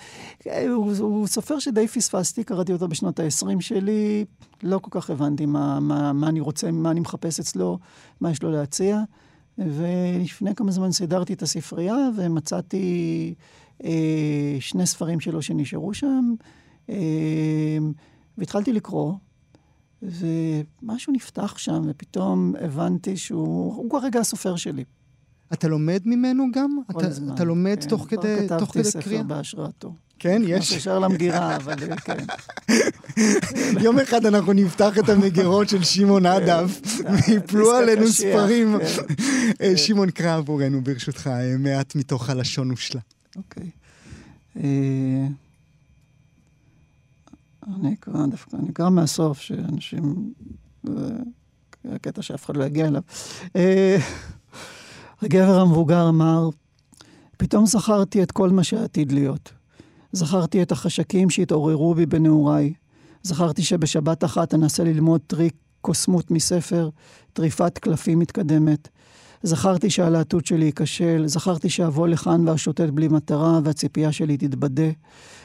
הוא, 0.68 0.92
הוא 0.98 1.26
סופר 1.26 1.58
שדי 1.58 1.88
פספסתי, 1.88 2.44
קראתי 2.44 2.72
אותו 2.72 2.88
בשנות 2.88 3.20
ה-20 3.20 3.60
שלי, 3.60 4.24
לא 4.62 4.78
כל 4.78 4.90
כך 5.00 5.10
הבנתי 5.10 5.46
מה, 5.46 5.80
מה, 5.80 6.12
מה 6.12 6.28
אני 6.28 6.40
רוצה, 6.40 6.70
מה 6.70 6.90
אני 6.90 7.00
מחפש 7.00 7.40
אצלו, 7.40 7.78
מה 8.20 8.30
יש 8.30 8.42
לו 8.42 8.50
להציע. 8.50 9.00
ולפני 9.58 10.54
כמה 10.54 10.72
זמן 10.72 10.92
סידרתי 10.92 11.32
את 11.32 11.42
הספרייה 11.42 11.96
ומצאתי 12.16 13.34
אה, 13.84 14.56
שני 14.60 14.86
ספרים 14.86 15.20
שלו 15.20 15.42
שנשארו 15.42 15.94
שם, 15.94 16.34
אה, 16.90 17.78
והתחלתי 18.38 18.72
לקרוא. 18.72 19.12
ומשהו 20.02 21.12
נפתח 21.12 21.58
שם, 21.58 21.82
ופתאום 21.86 22.54
הבנתי 22.60 23.16
שהוא 23.16 23.74
הוא 23.74 23.90
כרגע 23.90 24.20
הסופר 24.20 24.56
שלי. 24.56 24.84
אתה 25.52 25.68
לומד 25.68 26.02
ממנו 26.04 26.44
גם? 26.52 26.78
כל 26.92 27.00
אתה, 27.00 27.08
הזמן. 27.08 27.34
אתה 27.34 27.44
לומד 27.44 27.78
כן, 27.80 27.88
תוך 27.88 28.06
כבר 28.08 28.22
כדי, 28.22 28.48
תוך 28.48 28.58
כתבתי 28.58 28.72
כדי 28.72 28.84
ספר 28.84 29.00
קריאה? 29.00 29.22
בהשראתו. 29.22 29.94
כן, 30.18 30.42
יש. 30.44 30.70
יש. 30.70 30.76
ישר 30.76 30.98
למגירה, 30.98 31.56
אבל 31.56 31.74
כן. 31.96 32.24
יום 33.84 33.98
אחד 33.98 34.26
אנחנו 34.26 34.52
נפתח 34.52 34.98
את 34.98 35.08
המגירות 35.08 35.68
של 35.68 35.84
שמעון 35.84 36.26
אדף, 36.26 36.80
ויפלו 37.28 37.64
דיסק 37.64 37.82
עלינו 37.82 38.02
הקשיח, 38.02 38.30
ספרים. 38.30 38.78
כן. 38.78 39.14
אה, 39.60 39.76
שמעון, 39.76 40.10
קרא 40.10 40.36
עבורנו, 40.36 40.84
ברשותך, 40.84 41.26
אה, 41.26 41.56
מעט 41.58 41.94
מתוך 41.94 42.30
הלשון 42.30 42.70
ושלה. 42.70 43.00
אוקיי. 43.36 43.70
אה, 44.56 45.26
אני 47.80 47.94
אקרא 47.94 48.26
דווקא, 48.26 48.56
אני 48.56 48.70
אקרא 48.70 48.90
מהסוף, 48.90 49.40
שאנשים... 49.40 50.32
זה 50.84 51.94
הקטע 51.94 52.22
שאף 52.22 52.44
אחד 52.44 52.56
לא 52.56 52.64
יגיע 52.64 52.88
אליו. 52.88 53.02
הגבר 55.22 55.60
המבוגר 55.60 56.08
אמר, 56.08 56.48
פתאום 57.36 57.66
זכרתי 57.66 58.22
את 58.22 58.32
כל 58.32 58.50
מה 58.50 58.64
שעתיד 58.64 59.12
להיות. 59.12 59.52
זכרתי 60.12 60.62
את 60.62 60.72
החשקים 60.72 61.30
שהתעוררו 61.30 61.94
בי 61.94 62.06
בנעוריי. 62.06 62.72
זכרתי 63.22 63.62
שבשבת 63.62 64.24
אחת 64.24 64.54
אנסה 64.54 64.84
ללמוד 64.84 65.20
טריק 65.26 65.54
קוסמות 65.80 66.30
מספר, 66.30 66.88
טריפת 67.32 67.78
קלפים 67.78 68.18
מתקדמת. 68.18 68.88
זכרתי 69.42 69.90
שהלהטות 69.90 70.46
שלי 70.46 70.64
ייכשל, 70.64 71.22
זכרתי 71.26 71.70
שאבוא 71.70 72.08
לכאן 72.08 72.48
ואשוטט 72.48 72.90
בלי 72.90 73.08
מטרה, 73.08 73.60
והציפייה 73.64 74.12
שלי 74.12 74.36
תתבדה. 74.36 74.90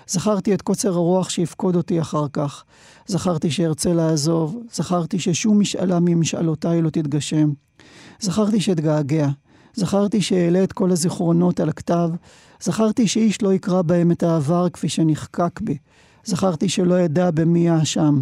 זכרתי 0.08 0.54
את 0.54 0.62
קוצר 0.62 0.94
הרוח 0.94 1.30
שיפקוד 1.30 1.76
אותי 1.76 2.02
אחר 2.02 2.26
כך. 2.34 2.64
זכרתי 3.08 3.52
שארצה 3.52 3.94
לעזוב, 3.94 4.58
זכרתי 4.74 5.20
ששום 5.20 5.60
משאלה 5.60 6.00
ממשאלותיי 6.02 6.82
לא 6.82 6.90
תתגשם. 6.90 7.50
זכרתי 8.20 8.62
שאתגעגע, 8.62 9.28
זכרתי 9.78 10.22
שאעלה 10.22 10.64
את 10.64 10.74
כל 10.74 10.92
הזיכרונות 10.92 11.60
על 11.60 11.70
הכתב, 11.70 12.10
זכרתי 12.62 13.08
שאיש 13.08 13.42
לא 13.42 13.54
יקרא 13.54 13.82
בהם 13.82 14.12
את 14.12 14.24
העבר 14.24 14.70
כפי 14.70 14.90
שנחקק 14.90 15.62
בי. 15.62 15.78
זכרתי 16.26 16.70
שלא 16.70 17.06
אדע 17.06 17.32
במי 17.32 17.70
האשם, 17.70 18.22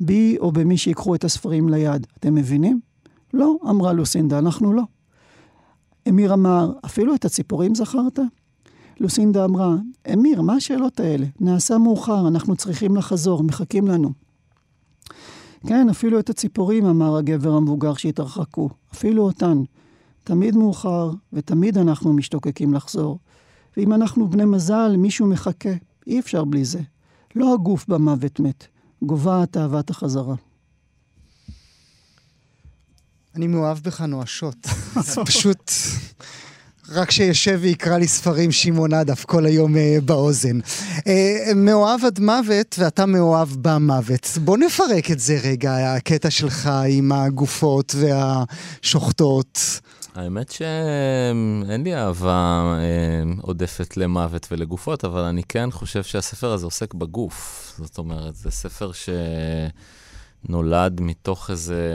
בי 0.00 0.36
או 0.40 0.52
במי 0.52 0.76
שיקחו 0.76 1.14
את 1.14 1.24
הספרים 1.24 1.68
ליד. 1.68 2.06
אתם 2.18 2.34
מבינים? 2.34 2.80
לא, 3.34 3.54
אמרה 3.70 3.92
לוסינדה, 3.92 4.38
אנחנו 4.38 4.72
לא. 4.72 4.82
אמיר 6.08 6.34
אמר, 6.34 6.72
אפילו 6.84 7.14
את 7.14 7.24
הציפורים 7.24 7.74
זכרת? 7.74 8.18
לוסינדה 9.00 9.44
אמרה, 9.44 9.74
אמיר, 10.12 10.42
מה 10.42 10.54
השאלות 10.54 11.00
האלה? 11.00 11.26
נעשה 11.40 11.78
מאוחר, 11.78 12.28
אנחנו 12.28 12.56
צריכים 12.56 12.96
לחזור, 12.96 13.42
מחכים 13.42 13.88
לנו. 13.88 14.10
כן, 15.66 15.88
אפילו 15.88 16.18
את 16.18 16.30
הציפורים, 16.30 16.86
אמר 16.86 17.16
הגבר 17.16 17.52
המבוגר 17.52 17.94
שהתרחקו. 17.94 18.68
אפילו 18.94 19.22
אותן. 19.22 19.62
תמיד 20.24 20.56
מאוחר, 20.56 21.10
ותמיד 21.32 21.78
אנחנו 21.78 22.12
משתוקקים 22.12 22.74
לחזור. 22.74 23.18
ואם 23.76 23.92
אנחנו 23.92 24.30
בני 24.30 24.44
מזל, 24.44 24.94
מישהו 24.98 25.26
מחכה. 25.26 25.72
אי 26.06 26.20
אפשר 26.20 26.44
בלי 26.44 26.64
זה. 26.64 26.80
לא 27.34 27.54
הגוף 27.54 27.88
במוות 27.88 28.40
מת, 28.40 28.66
גובה 29.02 29.44
תאוות 29.50 29.90
החזרה. 29.90 30.34
אני 33.34 33.46
מאוהב 33.46 33.78
בך 33.78 34.00
נואשות. 34.00 34.66
זה 35.00 35.20
פשוט... 35.26 35.70
רק 36.88 37.10
שישב 37.10 37.58
ויקרא 37.62 37.98
לי 37.98 38.08
ספרים 38.08 38.52
שמעון 38.52 38.94
עדף 38.94 39.24
כל 39.24 39.46
היום 39.46 39.74
uh, 39.74 39.78
באוזן. 40.04 40.60
Uh, 40.60 41.04
מאוהב 41.54 42.04
עד 42.04 42.20
מוות, 42.20 42.76
ואתה 42.78 43.06
מאוהב 43.06 43.48
במוות. 43.62 44.28
בוא 44.44 44.56
נפרק 44.58 45.10
את 45.10 45.20
זה 45.20 45.38
רגע, 45.42 45.94
הקטע 45.94 46.30
שלך 46.30 46.70
עם 46.88 47.12
הגופות 47.12 47.94
והשוחטות. 47.98 49.80
האמת 50.14 50.50
שאין 50.50 51.82
לי 51.84 51.96
אהבה 51.96 52.76
אה, 52.78 53.22
עודפת 53.42 53.96
למוות 53.96 54.48
ולגופות, 54.50 55.04
אבל 55.04 55.20
אני 55.20 55.42
כן 55.42 55.70
חושב 55.70 56.02
שהספר 56.02 56.52
הזה 56.52 56.66
עוסק 56.66 56.94
בגוף. 56.94 57.72
זאת 57.78 57.98
אומרת, 57.98 58.34
זה 58.34 58.50
ספר 58.50 58.90
שנולד 60.44 61.00
מתוך 61.00 61.50
איזה 61.50 61.90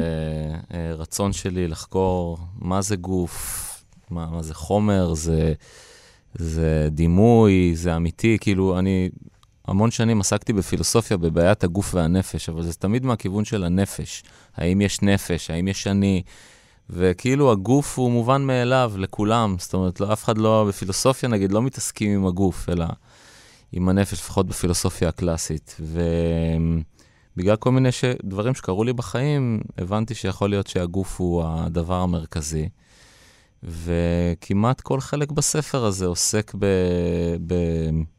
אה, 0.74 0.92
רצון 0.96 1.34
שלי 1.34 1.68
לחקור 1.68 2.38
מה 2.56 2.82
זה 2.82 2.96
גוף, 2.96 3.66
מה, 4.10 4.30
מה 4.30 4.42
זה 4.42 4.54
חומר, 4.54 5.14
זה, 5.14 5.54
זה 6.36 6.88
דימוי, 6.92 7.72
זה 7.76 7.96
אמיתי. 7.96 8.38
כאילו, 8.42 8.80
אני 8.80 9.10
המון 9.68 9.92
שנים 9.92 10.22
עסקתי 10.22 10.54
בפילוסופיה, 10.54 11.18
בבעיית 11.18 11.64
הגוף 11.64 11.96
והנפש, 11.96 12.50
אבל 12.50 12.64
זה 12.64 12.74
תמיד 12.74 13.06
מהכיוון 13.06 13.46
של 13.46 13.64
הנפש. 13.64 14.24
האם 14.56 14.82
יש 14.82 15.02
נפש, 15.02 15.50
האם 15.50 15.68
יש 15.68 15.88
אני. 15.88 16.24
וכאילו 16.90 17.52
הגוף 17.52 18.00
הוא 18.00 18.12
מובן 18.12 18.42
מאליו 18.42 18.94
לכולם, 18.98 19.56
זאת 19.60 19.74
אומרת, 19.74 20.00
לא, 20.00 20.14
אף 20.14 20.24
אחד 20.24 20.38
לא, 20.38 20.66
בפילוסופיה 20.68 21.30
נגיד, 21.30 21.52
לא 21.52 21.62
מתעסקים 21.62 22.12
עם 22.12 22.28
הגוף, 22.28 22.70
אלא 22.70 22.86
עם 23.72 23.90
הנפש, 23.90 24.14
לפחות 24.14 24.48
בפילוסופיה 24.48 25.10
הקלאסית. 25.10 25.78
ובגלל 25.80 27.56
כל 27.56 27.72
מיני 27.72 27.92
ש... 27.92 28.04
דברים 28.24 28.56
שקרו 28.56 28.84
לי 28.84 28.94
בחיים, 28.94 29.62
הבנתי 29.78 30.16
שיכול 30.16 30.50
להיות 30.50 30.68
שהגוף 30.68 31.20
הוא 31.20 31.44
הדבר 31.46 31.96
המרכזי. 31.96 32.70
וכמעט 33.64 34.82
כל 34.82 35.00
חלק 35.00 35.32
בספר 35.32 35.86
הזה 35.86 36.06
עוסק 36.06 36.54
ב... 36.60 36.66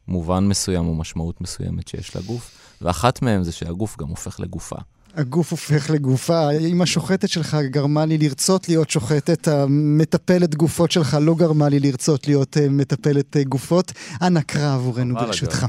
במובן 0.08 0.48
מסוים 0.48 0.86
או 0.86 0.94
משמעות 0.94 1.40
מסוימת 1.40 1.88
שיש 1.88 2.16
לגוף, 2.16 2.50
ואחת 2.82 3.22
מהם 3.22 3.42
זה 3.42 3.52
שהגוף 3.52 3.96
גם 3.96 4.08
הופך 4.08 4.40
לגופה. 4.40 4.76
הגוף 5.14 5.50
הופך 5.50 5.90
לגופה. 5.90 6.50
אם 6.50 6.82
השוחטת 6.82 7.28
שלך 7.28 7.56
גרמה 7.64 8.06
לי 8.06 8.18
לרצות 8.18 8.68
להיות 8.68 8.90
שוחטת, 8.90 9.48
המטפלת 9.48 10.54
גופות 10.54 10.90
שלך 10.90 11.16
לא 11.20 11.34
גרמה 11.34 11.68
לי 11.68 11.80
לרצות 11.80 12.26
להיות 12.26 12.56
uh, 12.56 12.60
מטפלת 12.70 13.36
uh, 13.36 13.48
גופות. 13.48 13.92
אנא 14.22 14.40
קרא 14.40 14.74
עבורנו 14.74 15.14
ברשותך. 15.14 15.66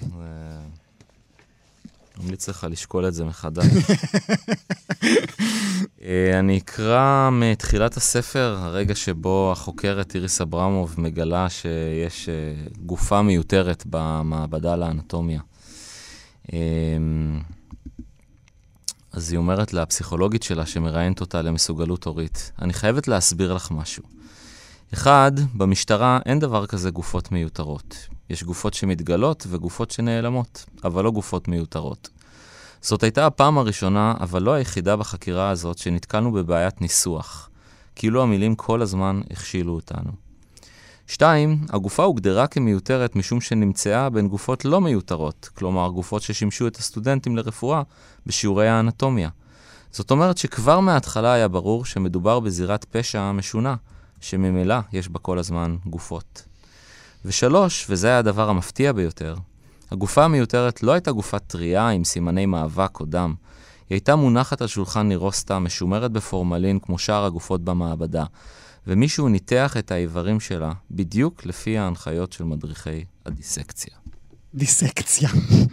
ממליץ 2.23 2.49
לך 2.49 2.67
לשקול 2.69 3.07
את 3.07 3.13
זה 3.13 3.23
מחדש. 3.23 3.65
אה, 6.03 6.39
אני 6.39 6.57
אקרא 6.57 7.29
מתחילת 7.31 7.97
הספר, 7.97 8.57
הרגע 8.59 8.95
שבו 8.95 9.51
החוקרת 9.51 10.15
איריס 10.15 10.41
אברמוב 10.41 10.95
מגלה 10.97 11.49
שיש 11.49 12.29
גופה 12.85 13.21
מיותרת 13.21 13.83
במעבדה 13.85 14.75
לאנטומיה. 14.75 15.41
אז 19.21 19.31
היא 19.31 19.37
אומרת 19.37 19.73
לפסיכולוגית 19.73 20.43
שלה, 20.43 20.65
שמראיינת 20.65 21.21
אותה 21.21 21.41
למסוגלות 21.41 22.05
הורית, 22.05 22.51
אני 22.61 22.73
חייבת 22.73 23.07
להסביר 23.07 23.53
לך 23.53 23.71
משהו. 23.71 24.03
אחד, 24.93 25.31
במשטרה 25.53 26.19
אין 26.25 26.39
דבר 26.39 26.65
כזה 26.65 26.91
גופות 26.91 27.31
מיותרות. 27.31 28.07
יש 28.29 28.43
גופות 28.43 28.73
שמתגלות 28.73 29.47
וגופות 29.49 29.91
שנעלמות, 29.91 30.65
אבל 30.83 31.03
לא 31.03 31.11
גופות 31.11 31.47
מיותרות. 31.47 32.09
זאת 32.81 33.03
הייתה 33.03 33.25
הפעם 33.25 33.57
הראשונה, 33.57 34.13
אבל 34.19 34.41
לא 34.41 34.53
היחידה 34.53 34.95
בחקירה 34.95 35.49
הזאת, 35.49 35.77
שנתקלנו 35.77 36.31
בבעיית 36.31 36.81
ניסוח. 36.81 37.49
כאילו 37.95 38.23
המילים 38.23 38.55
כל 38.55 38.81
הזמן 38.81 39.21
הכשילו 39.31 39.73
אותנו. 39.73 40.11
שתיים, 41.13 41.65
הגופה 41.69 42.03
הוגדרה 42.03 42.47
כמיותרת 42.47 43.15
משום 43.15 43.41
שנמצאה 43.41 44.09
בין 44.09 44.27
גופות 44.27 44.65
לא 44.65 44.81
מיותרות, 44.81 45.49
כלומר 45.53 45.89
גופות 45.89 46.21
ששימשו 46.21 46.67
את 46.67 46.77
הסטודנטים 46.77 47.37
לרפואה 47.37 47.81
בשיעורי 48.25 48.67
האנטומיה. 48.67 49.29
זאת 49.91 50.11
אומרת 50.11 50.37
שכבר 50.37 50.79
מההתחלה 50.79 51.33
היה 51.33 51.47
ברור 51.47 51.85
שמדובר 51.85 52.39
בזירת 52.39 52.85
פשע 52.91 53.31
משונה, 53.31 53.75
שממילא 54.21 54.75
יש 54.93 55.09
בה 55.09 55.19
כל 55.19 55.39
הזמן 55.39 55.75
גופות. 55.85 56.43
ושלוש, 57.25 57.85
וזה 57.89 58.07
היה 58.07 58.19
הדבר 58.19 58.49
המפתיע 58.49 58.91
ביותר, 58.91 59.35
הגופה 59.91 60.23
המיותרת 60.23 60.83
לא 60.83 60.91
הייתה 60.91 61.11
גופה 61.11 61.39
טריה 61.39 61.89
עם 61.89 62.03
סימני 62.03 62.45
מאבק 62.45 62.99
או 62.99 63.05
דם. 63.05 63.33
היא 63.89 63.95
הייתה 63.95 64.15
מונחת 64.15 64.61
על 64.61 64.67
שולחן 64.67 65.07
נירוסטה, 65.07 65.59
משומרת 65.59 66.11
בפורמלין 66.11 66.79
כמו 66.79 66.99
שאר 66.99 67.25
הגופות 67.25 67.61
במעבדה, 67.61 68.23
ומישהו 68.87 69.29
ניתח 69.29 69.75
את 69.79 69.91
האיברים 69.91 70.39
שלה 70.39 70.71
בדיוק 70.91 71.45
לפי 71.45 71.77
ההנחיות 71.77 72.33
של 72.33 72.43
מדריכי 72.43 73.03
הדיסקציה. 73.25 73.93
דיסקציה. 74.55 75.29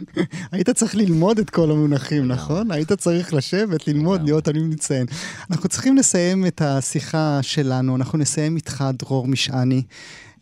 היית 0.52 0.70
צריך 0.70 0.94
ללמוד 0.94 1.38
את 1.38 1.50
כל 1.50 1.70
המונחים, 1.70 2.28
נכון? 2.28 2.70
היית 2.70 2.92
צריך 2.92 3.34
לשבת, 3.34 3.88
ללמוד, 3.88 4.22
להיות 4.22 4.48
אני 4.48 4.58
מציין. 4.58 5.06
אנחנו 5.50 5.68
צריכים 5.68 5.96
לסיים 5.96 6.46
את 6.46 6.62
השיחה 6.62 7.38
שלנו, 7.42 7.96
אנחנו 7.96 8.18
נסיים 8.18 8.56
איתך, 8.56 8.84
דרור 8.92 9.26
משעני. 9.26 9.82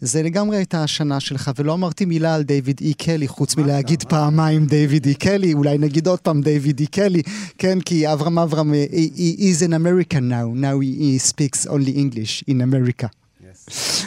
זה 0.01 0.23
לגמרי 0.23 0.57
הייתה 0.57 0.83
השנה 0.83 1.21
שלך, 1.21 1.51
ולא 1.57 1.75
אמרתי 1.75 2.05
מילה 2.05 2.35
על 2.35 2.43
דיוויד 2.43 2.81
אי 2.81 2.95
קלי, 2.95 3.29
חוץ 3.29 3.57
מלהגיד 3.57 4.03
פעמיים 4.03 4.67
דיוויד 4.67 5.07
אי 5.07 5.15
קלי, 5.15 5.55
אולי 5.55 5.79
נגיד 5.79 6.07
עוד 6.07 6.21
פעם 6.21 6.41
דיוויד 6.41 6.81
אי 6.81 6.87
קלי, 6.87 7.23
כן, 7.59 7.81
כי 7.81 8.13
אברהם 8.13 8.39
אברהם, 8.39 8.75
he 9.15 9.41
is 9.41 9.63
an 9.63 9.73
American 9.73 10.29
now, 10.31 10.55
now 10.55 10.81
he 10.81 11.19
speaks 11.19 11.67
only 11.67 11.97
English 11.97 12.45
in 12.51 12.61
America. 12.61 13.07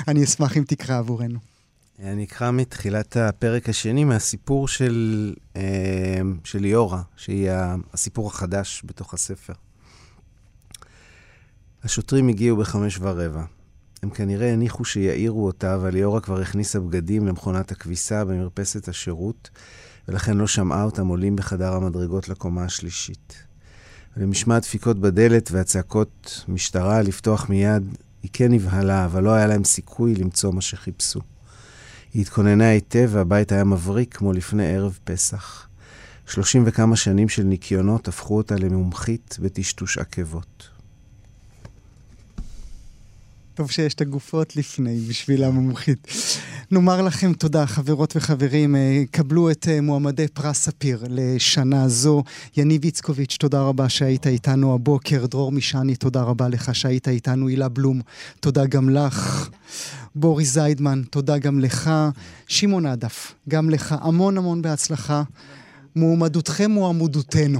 אני 0.08 0.24
אשמח 0.24 0.58
אם 0.58 0.64
תקרא 0.64 0.98
עבורנו. 0.98 1.40
אני 2.04 2.24
אקרא 2.24 2.52
מתחילת 2.52 3.18
הפרק 3.18 3.70
השני 3.70 4.04
מהסיפור 4.04 4.68
של, 4.68 5.34
אה, 5.56 5.62
של 6.44 6.60
ליאורה, 6.60 7.02
שהיא 7.16 7.50
הסיפור 7.94 8.28
החדש 8.28 8.82
בתוך 8.86 9.14
הספר. 9.14 9.54
השוטרים 11.84 12.28
הגיעו 12.28 12.58
בחמש 12.58 13.00
ורבע. 13.02 13.44
הם 14.04 14.10
כנראה 14.10 14.54
הניחו 14.54 14.86
שיעירו 14.86 15.46
אותה, 15.46 15.76
אבל 15.76 15.94
ליאורה 15.94 16.22
כבר 16.22 16.42
הכניסה 16.42 16.80
בגדים 16.80 17.28
למכונת 17.28 17.72
הכביסה 17.72 18.26
במרפסת 18.26 18.88
השירות, 18.88 19.50
ולכן 20.08 20.38
לא 20.38 20.48
שמעה 20.48 20.84
אותם 20.84 21.08
עולים 21.08 21.36
בחדר 21.36 21.74
המדרגות 21.74 22.30
לקומה 22.30 22.64
השלישית. 22.64 23.34
ולמשמע 24.18 24.56
הדפיקות 24.56 25.00
בדלת 25.00 25.52
והצעקות 25.52 26.44
משטרה 26.48 27.02
לפתוח 27.02 27.50
מיד, 27.50 27.84
היא 28.24 28.30
כן 28.34 28.52
נבהלה, 28.52 29.06
אבל 29.06 29.24
לא 29.24 29.34
היה 29.34 29.48
להם 29.48 29.64
סיכוי 29.64 30.16
למצוא 30.16 30.54
מה 30.54 30.62
שחיפשו. 30.62 31.20
היא 32.14 32.22
התכוננה 32.22 32.70
היטב 32.70 33.10
והבית 33.12 33.52
היה 33.52 33.64
מבריק 33.64 34.18
כמו 34.18 34.34
לפני 34.34 34.76
ערב 34.76 35.00
פסח. 35.04 35.68
שלושים 36.26 36.64
וכמה 36.66 36.96
שנים 36.96 37.30
של 37.30 37.44
ניקיונות 37.44 38.08
הפכו 38.08 38.38
אותה 38.38 38.56
למומחית 38.56 39.38
בטשטוש 39.42 39.98
עקבות. 39.98 40.69
טוב 43.60 43.72
שיש 43.72 43.94
את 43.94 44.02
הגופות 44.02 44.56
לפני, 44.56 45.00
בשביל 45.10 45.44
המומחית. 45.44 46.08
נאמר 46.72 47.02
לכם 47.02 47.34
תודה, 47.34 47.66
חברות 47.66 48.16
וחברים. 48.16 48.76
אה, 48.76 49.04
קבלו 49.12 49.52
את 49.52 49.68
אה, 49.68 49.82
מועמדי 49.82 50.28
פרס 50.28 50.58
ספיר 50.58 51.04
לשנה 51.10 51.88
זו. 51.90 52.24
יניב 52.58 52.84
איצקוביץ', 52.84 53.38
תודה 53.40 53.62
רבה 53.62 53.90
שהיית 53.90 54.28
איתנו 54.28 54.74
הבוקר. 54.74 55.26
דרור 55.26 55.52
מישני, 55.52 55.96
תודה 55.96 56.22
רבה 56.22 56.50
לך 56.50 56.76
שהיית 56.76 57.08
איתנו. 57.08 57.48
הילה 57.48 57.70
בלום, 57.70 58.02
תודה 58.40 58.66
גם 58.66 58.90
לך. 58.90 59.50
בוריס 60.16 60.54
זיידמן, 60.54 61.02
תודה 61.10 61.38
גם 61.38 61.60
לך. 61.60 61.92
שמעון 62.48 62.86
עדף, 62.86 63.34
גם 63.50 63.70
לך 63.70 63.96
המון 64.02 64.38
המון 64.38 64.62
בהצלחה. 64.62 65.24
מועמדותכם 65.96 66.72
מועמדותנו. 66.72 67.60